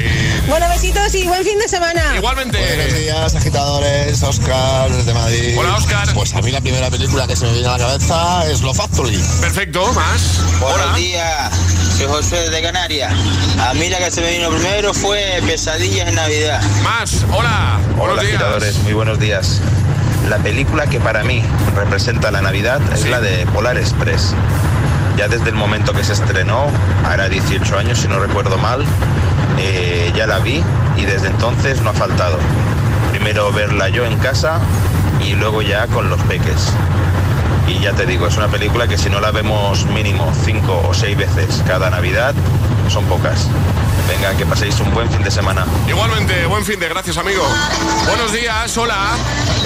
Bueno, 0.47 0.67
besitos 0.69 1.13
y 1.15 1.25
buen 1.25 1.43
fin 1.43 1.57
de 1.59 1.67
semana. 1.67 2.01
Igualmente. 2.15 2.57
Buenos 2.57 2.93
días, 2.97 3.35
agitadores. 3.35 4.23
Oscar, 4.23 4.91
desde 4.91 5.13
Madrid. 5.13 5.55
Hola, 5.57 5.75
Óscar. 5.75 6.13
Pues 6.13 6.33
a 6.33 6.41
mí 6.41 6.51
la 6.51 6.61
primera 6.61 6.89
película 6.89 7.27
que 7.27 7.35
se 7.35 7.45
me 7.45 7.53
viene 7.53 7.67
a 7.67 7.71
la 7.71 7.77
cabeza 7.77 8.49
es 8.49 8.61
Lo 8.61 8.73
Factory. 8.73 9.17
Perfecto, 9.41 9.91
más. 9.93 10.41
Buenos 10.59 10.95
días, 10.95 11.51
soy 11.97 12.05
José 12.05 12.51
de 12.51 12.61
Canarias. 12.61 13.11
A 13.59 13.73
mí 13.73 13.89
la 13.89 13.97
que 13.97 14.11
se 14.11 14.21
me 14.21 14.31
vino 14.31 14.51
primero 14.51 14.93
fue 14.93 15.41
Pesadillas 15.47 16.07
en 16.07 16.15
Navidad. 16.15 16.61
Más, 16.83 17.25
hola. 17.31 17.79
Hola 17.97 18.21
agitadores, 18.21 18.77
muy 18.83 18.93
buenos 18.93 19.19
días. 19.19 19.61
La 20.29 20.37
película 20.37 20.85
que 20.85 20.99
para 20.99 21.23
mí 21.23 21.41
representa 21.75 22.29
la 22.29 22.41
Navidad 22.41 22.79
es 22.93 23.07
la 23.07 23.19
de 23.19 23.47
Polar 23.47 23.77
Express. 23.77 24.35
Ya 25.17 25.27
desde 25.27 25.49
el 25.49 25.55
momento 25.55 25.93
que 25.93 26.03
se 26.03 26.13
estrenó, 26.13 26.67
hará 27.03 27.29
18 27.29 27.77
años 27.79 27.97
si 27.97 28.07
no 28.07 28.19
recuerdo 28.19 28.59
mal, 28.59 28.85
eh, 29.57 30.11
ya 30.15 30.27
la 30.27 30.37
vi 30.37 30.63
y 30.97 31.05
desde 31.05 31.29
entonces 31.29 31.81
no 31.81 31.89
ha 31.89 31.93
faltado. 31.93 32.37
Primero 33.09 33.51
verla 33.51 33.89
yo 33.89 34.05
en 34.05 34.17
casa 34.19 34.59
y 35.25 35.33
luego 35.33 35.63
ya 35.63 35.87
con 35.87 36.11
los 36.11 36.21
peques. 36.23 36.73
Y 37.67 37.79
ya 37.81 37.93
te 37.93 38.05
digo, 38.05 38.27
es 38.27 38.37
una 38.37 38.47
película 38.47 38.87
que 38.87 38.97
si 38.97 39.09
no 39.09 39.19
la 39.19 39.31
vemos 39.31 39.85
mínimo 39.87 40.31
5 40.45 40.87
o 40.89 40.93
6 40.93 41.17
veces 41.17 41.63
cada 41.67 41.89
Navidad, 41.89 42.33
son 42.89 43.05
pocas. 43.05 43.47
Venga, 44.07 44.35
que 44.37 44.45
paséis 44.45 44.79
un 44.79 44.93
buen 44.93 45.11
fin 45.11 45.21
de 45.21 45.29
semana. 45.29 45.65
Igualmente, 45.87 46.45
buen 46.45 46.63
fin 46.63 46.79
de 46.79 46.87
gracias, 46.87 47.17
amigo. 47.17 47.43
Buenos 48.05 48.31
días, 48.31 48.77
hola. 48.77 49.17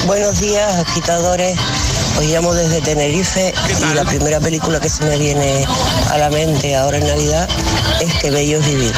Buenos 0.06 0.40
días, 0.40 0.80
agitadores. 0.80 1.58
Os 2.18 2.26
llamo 2.26 2.54
desde 2.54 2.82
Tenerife 2.82 3.54
y 3.80 3.94
la 3.94 4.04
primera 4.04 4.40
película 4.40 4.80
que 4.80 4.90
se 4.90 5.06
me 5.06 5.18
viene 5.18 5.66
a 6.10 6.18
la 6.18 6.30
mente 6.30 6.76
ahora 6.76 6.98
en 6.98 7.08
Navidad 7.08 7.48
es 8.02 8.14
Que 8.16 8.32
Bello 8.32 8.60
es 8.60 8.66
Vivir. 8.66 8.94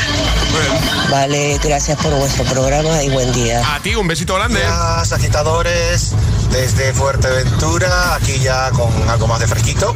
Vale, 1.09 1.59
gracias 1.61 1.97
por 1.97 2.13
vuestro 2.15 2.43
programa 2.45 3.03
y 3.03 3.09
buen 3.09 3.31
día. 3.33 3.61
A 3.75 3.79
ti, 3.81 3.95
un 3.95 4.07
besito 4.07 4.35
grande. 4.35 4.61
Días, 4.61 5.11
agitadores. 5.11 6.13
Desde 6.53 6.93
Fuerteventura, 6.93 8.13
aquí 8.13 8.37
ya 8.39 8.69
con 8.69 9.09
algo 9.09 9.25
más 9.25 9.39
de 9.39 9.47
fresquito. 9.47 9.91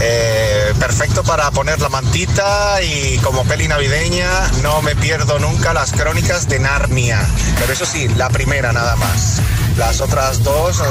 Eh, 0.00 0.74
perfecto 0.78 1.24
para 1.24 1.50
poner 1.50 1.80
la 1.80 1.88
mantita 1.88 2.80
y 2.82 3.16
como 3.18 3.42
peli 3.44 3.66
navideña 3.66 4.28
no 4.62 4.82
me 4.82 4.94
pierdo 4.94 5.38
nunca 5.38 5.72
las 5.72 5.92
crónicas 5.92 6.46
de 6.46 6.58
Narnia. 6.60 7.26
Pero 7.58 7.72
eso 7.72 7.86
sí, 7.86 8.06
la 8.16 8.28
primera 8.28 8.70
nada 8.72 8.96
más. 8.96 9.40
Las 9.78 10.02
otras 10.02 10.42
dos 10.44 10.78
eh, 10.80 10.84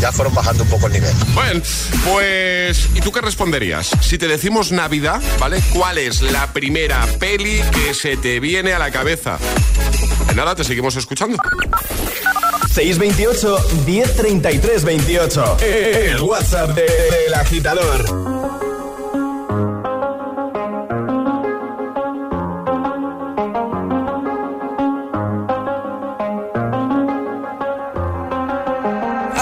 ya 0.00 0.10
fueron 0.10 0.34
bajando 0.34 0.64
un 0.64 0.70
poco 0.70 0.88
el 0.88 0.94
nivel. 0.94 1.14
Bueno, 1.34 1.62
pues, 2.04 2.88
¿y 2.94 3.00
tú 3.00 3.12
qué 3.12 3.20
responderías? 3.20 3.90
Si 4.00 4.18
te 4.18 4.26
decimos 4.26 4.72
Navidad, 4.72 5.22
¿vale? 5.38 5.62
¿Cuál 5.72 5.98
es 5.98 6.20
la 6.20 6.52
primera 6.52 7.06
peli 7.20 7.62
que 7.72 7.94
se 7.94 8.16
te 8.16 8.40
viene 8.40 8.72
a 8.72 8.80
la 8.80 8.90
cabeza? 8.90 9.38
Pues 10.24 10.36
nada, 10.36 10.56
te 10.56 10.64
seguimos 10.64 10.96
escuchando. 10.96 11.38
628 12.72 13.58
1033 13.84 14.80
28. 14.80 15.56
El 15.60 16.20
WhatsApp 16.22 16.74
de- 16.74 16.86
del 17.10 17.34
agitador. 17.34 18.04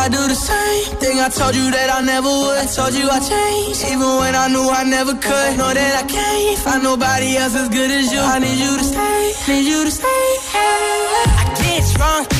I 0.03 0.09
do 0.09 0.23
the 0.29 0.35
same 0.35 0.97
thing 0.99 1.21
I 1.21 1.29
told 1.29 1.55
you 1.55 1.71
that 1.71 1.89
I 1.93 2.01
never 2.03 2.29
would. 2.29 2.57
I 2.59 2.67
told 2.67 2.95
you 2.95 3.07
I 3.11 3.21
changed, 3.21 3.85
even 3.93 4.11
when 4.21 4.35
I 4.35 4.49
knew 4.49 4.65
I 4.71 4.85
never 4.85 5.13
could. 5.15 5.51
Know 5.59 5.73
that 5.73 5.93
I 6.03 6.05
can't 6.09 6.59
find 6.59 6.83
nobody 6.83 7.37
else 7.37 7.55
as 7.55 7.69
good 7.69 7.91
as 7.91 8.11
you. 8.13 8.21
I 8.21 8.39
need 8.39 8.59
you 8.59 8.73
to 8.79 8.85
stay, 8.85 9.21
need 9.49 9.67
you 9.69 9.85
to 9.85 9.91
stay. 9.91 10.25
I 11.41 11.45
get 11.61 11.83
drunk, 11.97 12.27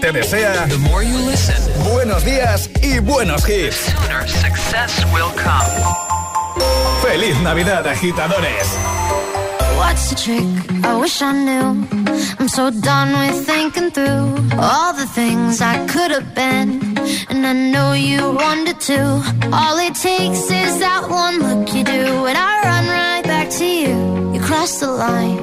Te 0.00 0.12
desea 0.12 0.68
buenos 1.92 2.24
días 2.24 2.70
y 2.82 2.98
buenos 3.00 3.48
hits. 3.48 3.92
Feliz 7.02 7.40
Navidad, 7.40 7.86
agitadores. 7.86 8.76
What's 9.76 10.10
the 10.10 10.16
trick? 10.16 10.84
I 10.84 10.96
wish 11.00 11.22
I 11.22 11.32
knew. 11.32 11.86
I'm 12.38 12.48
so 12.48 12.70
done 12.70 13.12
with 13.18 13.46
thinking 13.46 13.90
through 13.90 14.34
all 14.58 14.92
the 14.92 15.06
things 15.06 15.60
I 15.60 15.86
could 15.86 16.10
have 16.10 16.34
been. 16.34 16.98
And 17.28 17.46
I 17.46 17.52
know 17.52 17.92
you 17.92 18.20
wanted 18.32 18.80
to. 18.80 19.00
All 19.52 19.78
it 19.78 19.94
takes 19.94 20.50
is 20.50 20.78
that 20.80 21.08
one 21.08 21.38
look 21.38 21.72
you 21.74 21.84
do, 21.84 22.26
and 22.26 22.36
I 22.36 22.60
run 22.64 22.86
right 22.88 23.24
back 23.24 23.50
to 23.50 23.64
you. 23.64 24.32
You 24.32 24.40
cross 24.40 24.80
the 24.80 24.90
line, 24.90 25.38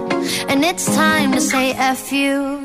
and 0.50 0.64
it's 0.64 0.86
time 0.96 1.32
to 1.34 1.42
say 1.42 1.72
F 1.72 2.12
you. 2.12 2.65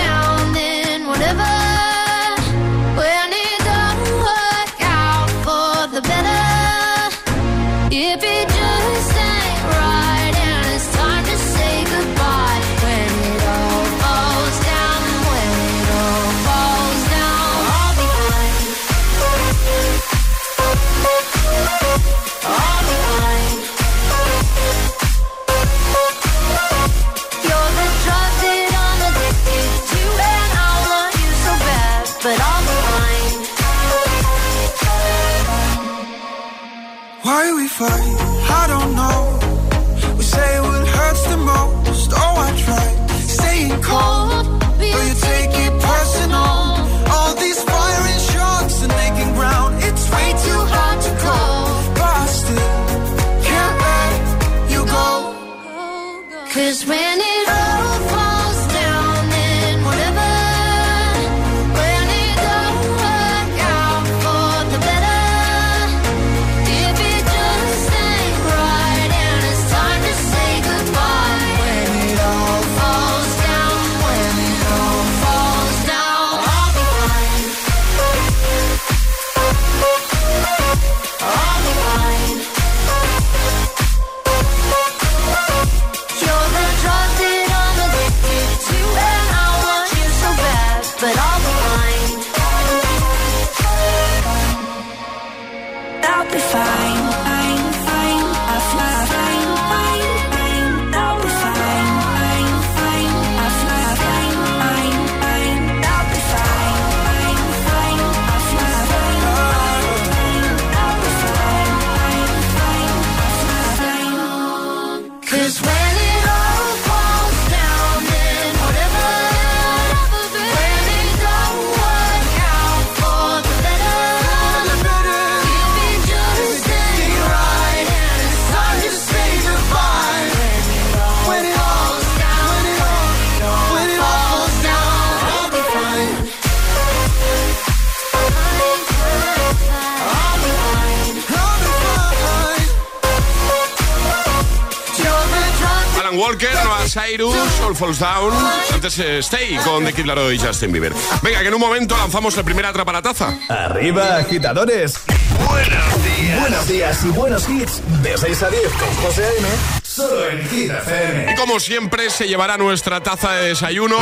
Walker, 146.31 146.53
Noah 146.63 146.87
Cyrus, 146.87 147.59
All 147.59 147.75
Falls 147.75 147.99
Down. 147.99 148.31
Antes 148.73 148.97
eh, 148.99 149.17
Stay 149.17 149.57
con 149.65 149.83
The 149.83 149.91
Kid 149.91 150.05
Laroi 150.05 150.35
y 150.35 150.39
Justin 150.39 150.71
Bieber. 150.71 150.93
Venga, 151.21 151.41
que 151.41 151.49
en 151.49 151.53
un 151.53 151.59
momento 151.59 151.97
lanzamos 151.97 152.37
la 152.37 152.43
primera 152.43 152.69
atraparataza. 152.69 153.37
Arriba, 153.49 154.15
agitadores. 154.15 155.01
Buenos 155.45 156.03
días. 156.05 156.39
Buenos 156.39 156.67
días 156.69 157.03
y 157.03 157.09
buenos 157.09 157.49
hits. 157.49 157.81
De 158.01 158.17
6 158.17 158.43
a 158.43 158.49
10 158.49 158.63
con 158.71 158.95
José 159.03 159.25
A.M. 159.25 159.47
Solo 159.83 160.29
en 160.29 160.47
Hit 160.47 160.71
FM. 160.71 161.33
Y 161.33 161.35
como 161.35 161.59
siempre, 161.59 162.09
se 162.09 162.29
llevará 162.29 162.55
nuestra 162.55 163.03
taza 163.03 163.33
de 163.33 163.49
desayuno 163.49 163.97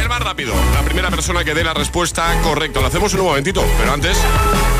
el 0.00 0.08
más 0.08 0.20
rápido. 0.20 0.54
La 0.72 0.82
primera 0.82 1.10
persona 1.10 1.42
que 1.42 1.52
dé 1.52 1.64
la 1.64 1.74
respuesta 1.74 2.32
correcta. 2.44 2.80
Lo 2.80 2.86
hacemos 2.86 3.12
en 3.12 3.20
un 3.20 3.26
momentito, 3.26 3.64
pero 3.76 3.92
antes, 3.92 4.16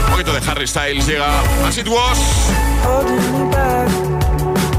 un 0.04 0.12
poquito 0.12 0.32
de 0.32 0.48
Harry 0.48 0.68
Styles 0.68 1.04
llega. 1.04 1.40
Así 1.66 1.82
tú 1.82 1.96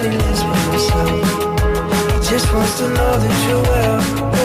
silence 0.00 0.42
myself. 0.44 1.10
He 2.24 2.30
just 2.30 2.52
wants 2.54 2.78
to 2.78 2.88
know 2.88 3.18
that 3.18 3.48
you're 3.48 3.62
well. 3.62 4.39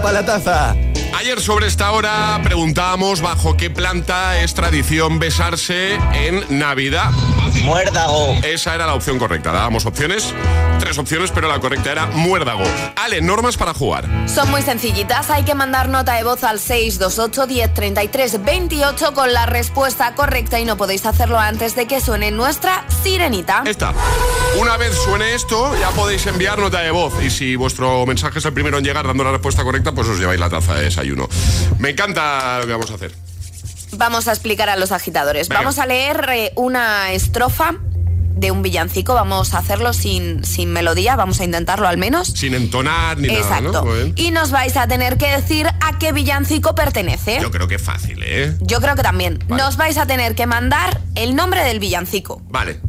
tapa 0.00 0.12
la 0.12 0.24
taza. 0.24 0.76
Ayer 1.14 1.40
sobre 1.42 1.66
esta 1.66 1.90
hora 1.92 2.40
preguntábamos 2.42 3.20
bajo 3.20 3.56
qué 3.58 3.68
planta 3.68 4.40
es 4.40 4.54
tradición 4.54 5.18
besarse 5.18 5.98
en 6.14 6.58
Navidad. 6.58 7.10
Muérdago. 7.64 8.34
Esa 8.42 8.74
era 8.74 8.86
la 8.86 8.94
opción 8.94 9.18
correcta. 9.18 9.52
Dábamos 9.52 9.84
opciones 9.84 10.34
tres 10.90 10.98
opciones, 10.98 11.30
pero 11.30 11.46
la 11.46 11.60
correcta 11.60 11.92
era 11.92 12.06
muérdago. 12.06 12.64
Ale, 12.96 13.20
normas 13.20 13.56
para 13.56 13.72
jugar. 13.72 14.08
Son 14.28 14.50
muy 14.50 14.60
sencillitas. 14.60 15.30
Hay 15.30 15.44
que 15.44 15.54
mandar 15.54 15.88
nota 15.88 16.14
de 16.14 16.24
voz 16.24 16.42
al 16.42 16.58
628 16.58 17.46
1033 17.46 18.44
28 18.44 19.14
con 19.14 19.32
la 19.32 19.46
respuesta 19.46 20.16
correcta 20.16 20.58
y 20.58 20.64
no 20.64 20.76
podéis 20.76 21.06
hacerlo 21.06 21.38
antes 21.38 21.76
de 21.76 21.86
que 21.86 22.00
suene 22.00 22.32
nuestra 22.32 22.84
sirenita. 23.04 23.62
Esta. 23.66 23.94
Una 24.58 24.76
vez 24.78 24.96
suene 24.96 25.34
esto, 25.34 25.78
ya 25.78 25.90
podéis 25.90 26.26
enviar 26.26 26.58
nota 26.58 26.80
de 26.80 26.90
voz. 26.90 27.14
Y 27.22 27.30
si 27.30 27.54
vuestro 27.54 28.04
mensaje 28.04 28.40
es 28.40 28.44
el 28.44 28.52
primero 28.52 28.78
en 28.78 28.84
llegar 28.84 29.06
dando 29.06 29.22
la 29.22 29.30
respuesta 29.30 29.62
correcta, 29.62 29.92
pues 29.92 30.08
os 30.08 30.18
lleváis 30.18 30.40
la 30.40 30.50
taza 30.50 30.74
de 30.74 30.82
desayuno. 30.82 31.28
Me 31.78 31.90
encanta 31.90 32.58
lo 32.58 32.66
que 32.66 32.72
vamos 32.72 32.90
a 32.90 32.94
hacer. 32.94 33.14
Vamos 33.92 34.26
a 34.26 34.32
explicar 34.32 34.68
a 34.68 34.76
los 34.76 34.90
agitadores. 34.90 35.48
Vamos 35.48 35.78
a 35.78 35.86
leer 35.86 36.28
eh, 36.32 36.52
una 36.56 37.12
estrofa 37.12 37.76
de 38.34 38.50
un 38.50 38.62
villancico. 38.62 39.14
Vamos 39.14 39.54
a 39.54 39.58
hacerlo 39.58 39.92
sin, 39.92 40.44
sin 40.44 40.72
melodía, 40.72 41.16
vamos 41.16 41.40
a 41.40 41.44
intentarlo 41.44 41.88
al 41.88 41.98
menos. 41.98 42.28
Sin 42.28 42.54
entonar 42.54 43.18
ni 43.18 43.28
Exacto. 43.28 43.84
nada, 43.84 44.04
¿no? 44.06 44.12
Y 44.16 44.30
nos 44.30 44.50
vais 44.50 44.76
a 44.76 44.86
tener 44.88 45.18
que 45.18 45.30
decir 45.30 45.66
a 45.68 45.98
qué 45.98 46.12
villancico 46.12 46.74
pertenece. 46.74 47.38
Yo 47.40 47.50
creo 47.50 47.68
que 47.68 47.76
es 47.76 47.82
fácil, 47.82 48.22
¿eh? 48.22 48.56
Yo 48.60 48.80
creo 48.80 48.94
que 48.94 49.02
también. 49.02 49.38
Nos 49.48 49.76
vais 49.76 49.98
a 49.98 50.06
tener 50.06 50.34
que 50.34 50.46
mandar 50.46 51.00
el 51.14 51.34
nombre 51.34 51.62
del 51.64 51.80
villancico. 51.80 52.42
Vale. 52.48 52.80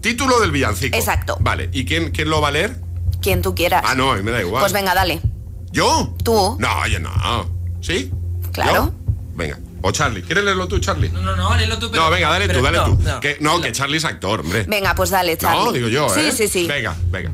Título 0.00 0.40
del 0.40 0.50
villancico. 0.50 0.96
Exacto. 0.96 1.36
Vale. 1.40 1.70
¿Y 1.72 1.84
quién, 1.84 2.10
quién 2.10 2.28
lo 2.28 2.40
va 2.40 2.48
a 2.48 2.52
leer? 2.52 2.78
Quien 3.22 3.40
tú 3.40 3.54
quieras. 3.54 3.82
Ah, 3.86 3.94
no, 3.94 4.12
a 4.12 4.16
mí 4.16 4.22
me 4.22 4.30
da 4.32 4.40
igual. 4.40 4.60
Pues 4.60 4.72
venga, 4.72 4.94
dale. 4.94 5.20
¿Yo? 5.72 6.14
Tú. 6.22 6.56
No, 6.58 6.86
yo 6.86 7.00
no. 7.00 7.10
¿Sí? 7.80 8.10
Claro. 8.52 8.74
¿Yo? 8.74 8.92
Venga. 9.34 9.58
O 9.86 9.92
Charlie. 9.92 10.22
¿Quieres 10.22 10.42
leerlo 10.44 10.66
tú, 10.66 10.78
Charlie? 10.78 11.10
No, 11.10 11.20
no, 11.20 11.36
no, 11.36 11.54
léelo 11.54 11.78
tú. 11.78 11.90
Pero, 11.90 12.04
no, 12.04 12.10
venga, 12.10 12.30
dale 12.30 12.46
pero 12.46 12.60
tú, 12.60 12.64
dale 12.64 12.78
no, 12.78 12.84
tú. 12.96 13.02
No, 13.02 13.20
que, 13.20 13.36
no, 13.40 13.60
que 13.60 13.70
Charlie 13.70 13.98
es 13.98 14.04
actor, 14.06 14.40
hombre. 14.40 14.64
Venga, 14.66 14.94
pues 14.94 15.10
dale, 15.10 15.36
Charlie. 15.36 15.62
No, 15.62 15.72
digo 15.72 15.88
yo, 15.88 16.06
¿eh? 16.16 16.32
Sí, 16.32 16.32
sí, 16.32 16.48
sí. 16.48 16.66
Venga, 16.66 16.96
venga. 17.10 17.32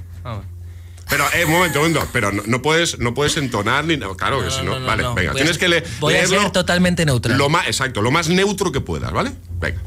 Pero, 1.08 1.24
eh, 1.32 1.44
un 1.44 1.52
momento, 1.52 1.78
un 1.80 1.92
momento. 1.92 2.08
Pero 2.12 2.32
no, 2.32 2.42
no 2.46 2.60
puedes, 2.60 2.98
no 2.98 3.14
puedes 3.14 3.36
entonar 3.36 3.84
ni 3.84 3.96
nada. 3.96 4.16
Claro 4.16 4.42
que 4.44 4.50
si 4.50 4.62
no. 4.62 4.80
vale, 4.84 5.04
no. 5.04 5.14
venga. 5.14 5.30
Voy 5.30 5.40
a 5.40 5.44
Tienes 5.44 5.52
ser- 5.52 5.60
que 5.60 5.68
leer. 5.68 5.86
voy 6.00 6.14
a 6.14 6.16
leerlo 6.18 6.40
ser 6.42 6.50
totalmente 6.50 7.06
neutral. 7.06 7.38
Lo 7.38 7.48
más, 7.48 7.68
exacto, 7.68 8.02
lo 8.02 8.10
más 8.10 8.28
neutro 8.28 8.72
que 8.72 8.80
puedas, 8.80 9.12
¿vale? 9.12 9.30
Venga. 9.60 9.80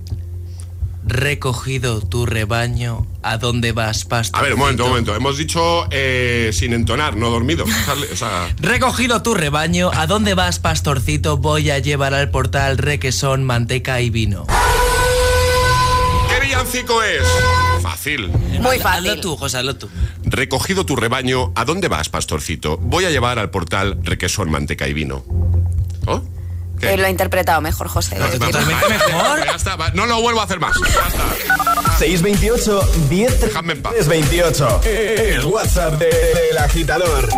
Recogido 1.06 2.02
tu 2.02 2.26
rebaño, 2.26 3.06
¿a 3.24 3.38
dónde 3.38 3.72
vas, 3.74 4.06
pastor? 4.06 4.40
A 4.40 4.44
ver, 4.44 4.54
un 4.54 4.60
momento, 4.60 4.84
un 4.86 4.90
momento. 4.92 5.16
Hemos 5.16 5.38
dicho 5.38 5.86
eh, 5.92 6.52
sin 6.54 6.72
entonar, 6.74 7.18
no 7.18 7.30
dormido. 7.30 7.66
Charlie, 7.86 8.08
o 8.12 8.16
sea, 8.16 8.54
Recogido 8.60 9.22
tu 9.22 9.34
rebaño, 9.34 9.92
¿a 9.94 10.08
dónde 10.08 10.34
vas, 10.34 10.60
pastorcito? 10.60 11.38
Voy 11.38 11.70
a 11.72 11.80
llevar 11.80 12.14
al 12.14 12.32
portal 12.32 12.78
requesón, 12.78 13.44
manteca 13.44 14.00
y 14.02 14.10
vino. 14.10 14.46
¿qué 16.30 16.46
villancico 16.46 17.04
es? 17.04 17.24
Fácil. 17.82 18.30
Muy 18.30 18.78
Hazlo 18.78 18.82
fácil. 18.84 19.22
tú, 19.22 19.36
José, 19.36 19.58
hazlo 19.58 19.76
tú. 19.76 19.90
Recogido 20.24 20.86
tu 20.86 20.96
rebaño, 20.96 21.52
¿a 21.56 21.66
dónde 21.66 21.90
vas, 21.90 22.08
pastorcito? 22.10 22.78
Voy 22.78 23.04
a 23.06 23.10
llevar 23.10 23.40
al 23.40 23.50
portal 23.50 23.98
requesón, 24.04 24.50
manteca 24.50 24.88
y 24.88 24.94
vino. 24.94 25.26
¿Qué? 26.84 26.94
Eh, 26.94 26.98
lo 26.98 27.06
ha 27.06 27.10
interpretado 27.10 27.62
mejor, 27.62 27.88
José. 27.88 28.16
Totalmente 28.16 28.52
vale, 28.82 28.98
mejor. 29.08 29.46
Ya 29.46 29.56
está, 29.56 29.76
va, 29.76 29.90
no 29.92 30.06
lo 30.06 30.22
vuelvo 30.22 30.42
a 30.42 30.44
hacer 30.44 30.60
más. 30.60 30.76
Ya 30.80 31.08
está. 31.08 31.98
628 32.00 32.82
10 33.10 33.42
Déjame 33.42 33.74
en 33.74 33.82
paz. 33.82 34.08
28. 34.08 34.82
El 34.86 35.46
WhatsApp 35.46 35.94
de- 36.00 36.06
del 36.08 36.58
agitador. 36.58 37.30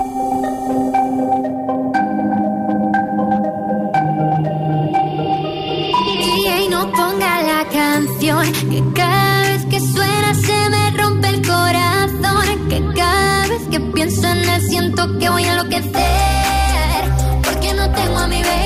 DJ 6.19 6.69
no 6.69 6.91
ponga 6.91 7.41
la 7.41 7.65
canción 7.69 8.51
que 8.69 8.83
cada 8.95 9.41
vez 9.41 9.65
que 9.65 9.79
suena 9.79 10.33
se 10.35 10.69
me 10.69 10.91
rompe 10.91 11.27
el 11.29 11.41
corazón 11.45 12.69
que 12.69 12.81
cada 12.95 13.47
vez 13.47 13.61
que 13.71 13.79
pienso 13.79 14.27
en 14.27 14.49
él 14.49 14.61
siento 14.69 15.17
que 15.19 15.29
voy 15.29 15.43
a 15.43 15.51
enloquecer 15.53 17.03
porque 17.43 17.73
no 17.73 17.89
tengo 17.91 18.17
a 18.19 18.27
mi 18.27 18.41
baby 18.41 18.64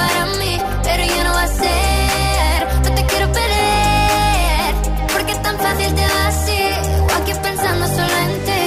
para 0.00 0.22
mí 0.38 0.52
pero 0.82 1.02
ya 1.14 1.22
no 1.24 1.32
va 1.38 1.44
a 1.50 1.52
ser. 1.62 2.58
No 2.84 2.90
te 2.96 3.02
quiero 3.10 3.26
perder 3.40 4.70
porque 5.12 5.34
tan 5.46 5.56
fácil 5.64 5.90
te 5.98 6.04
va 6.12 6.22
así. 6.34 6.62
O 7.08 7.10
aquí 7.18 7.32
pensando 7.48 7.84
solo 7.96 8.16
en 8.26 8.32
ti. 8.46 8.62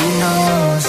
Y 0.00 0.04
no 0.22 0.36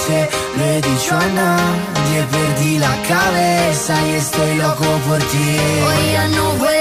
sé, 0.03 0.19
lo 0.57 0.63
he 0.71 0.81
dicho 0.89 1.11
a 1.25 1.27
nadie, 1.41 2.17
perdí 2.35 2.71
la 2.87 2.95
cabeza 3.13 3.93
y 4.07 4.11
estoy 4.23 4.51
loco 4.63 4.87
por 5.07 5.19
ti. 5.31 5.49
Hoy 5.87 6.03
ya 6.15 6.27
no 6.37 6.43
vuelan 6.61 6.78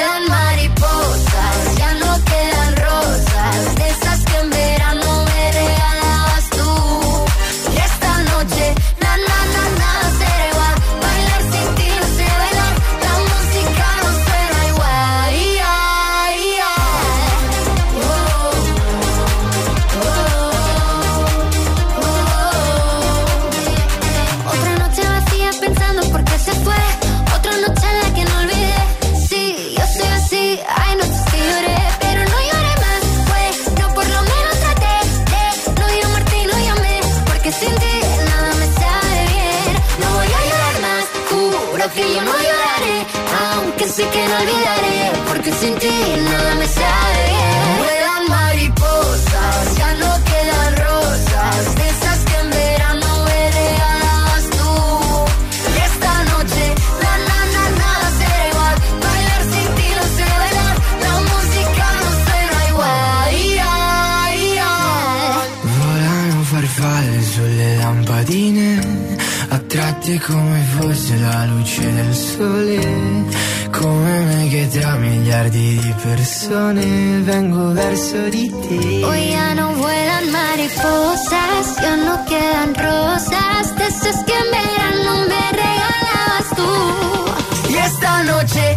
persone 76.38 77.20
vengo 77.22 77.72
verso 77.72 78.30
di 78.30 78.48
te. 78.48 79.04
Hoy 79.04 79.30
ya 79.30 79.54
no 79.54 79.74
vuelan 79.74 80.30
mariposas, 80.30 81.76
ya 81.82 81.96
no 81.96 82.24
quedan 82.26 82.74
rosas, 82.76 83.76
de 83.76 83.86
esas 83.86 84.24
que 84.24 84.34
en 84.34 84.50
verano 84.52 85.26
me 85.26 85.42
regalabas 85.62 86.48
tú. 86.54 87.72
Y 87.72 87.74
esta 87.76 88.22
noche, 88.22 88.74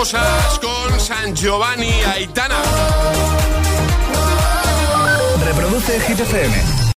Con 0.00 0.98
San 0.98 1.34
Giovanni 1.34 1.92
Aitana. 2.02 2.56
Reproduce 5.44 6.00
Hit 6.00 6.20
FM. 6.22 6.89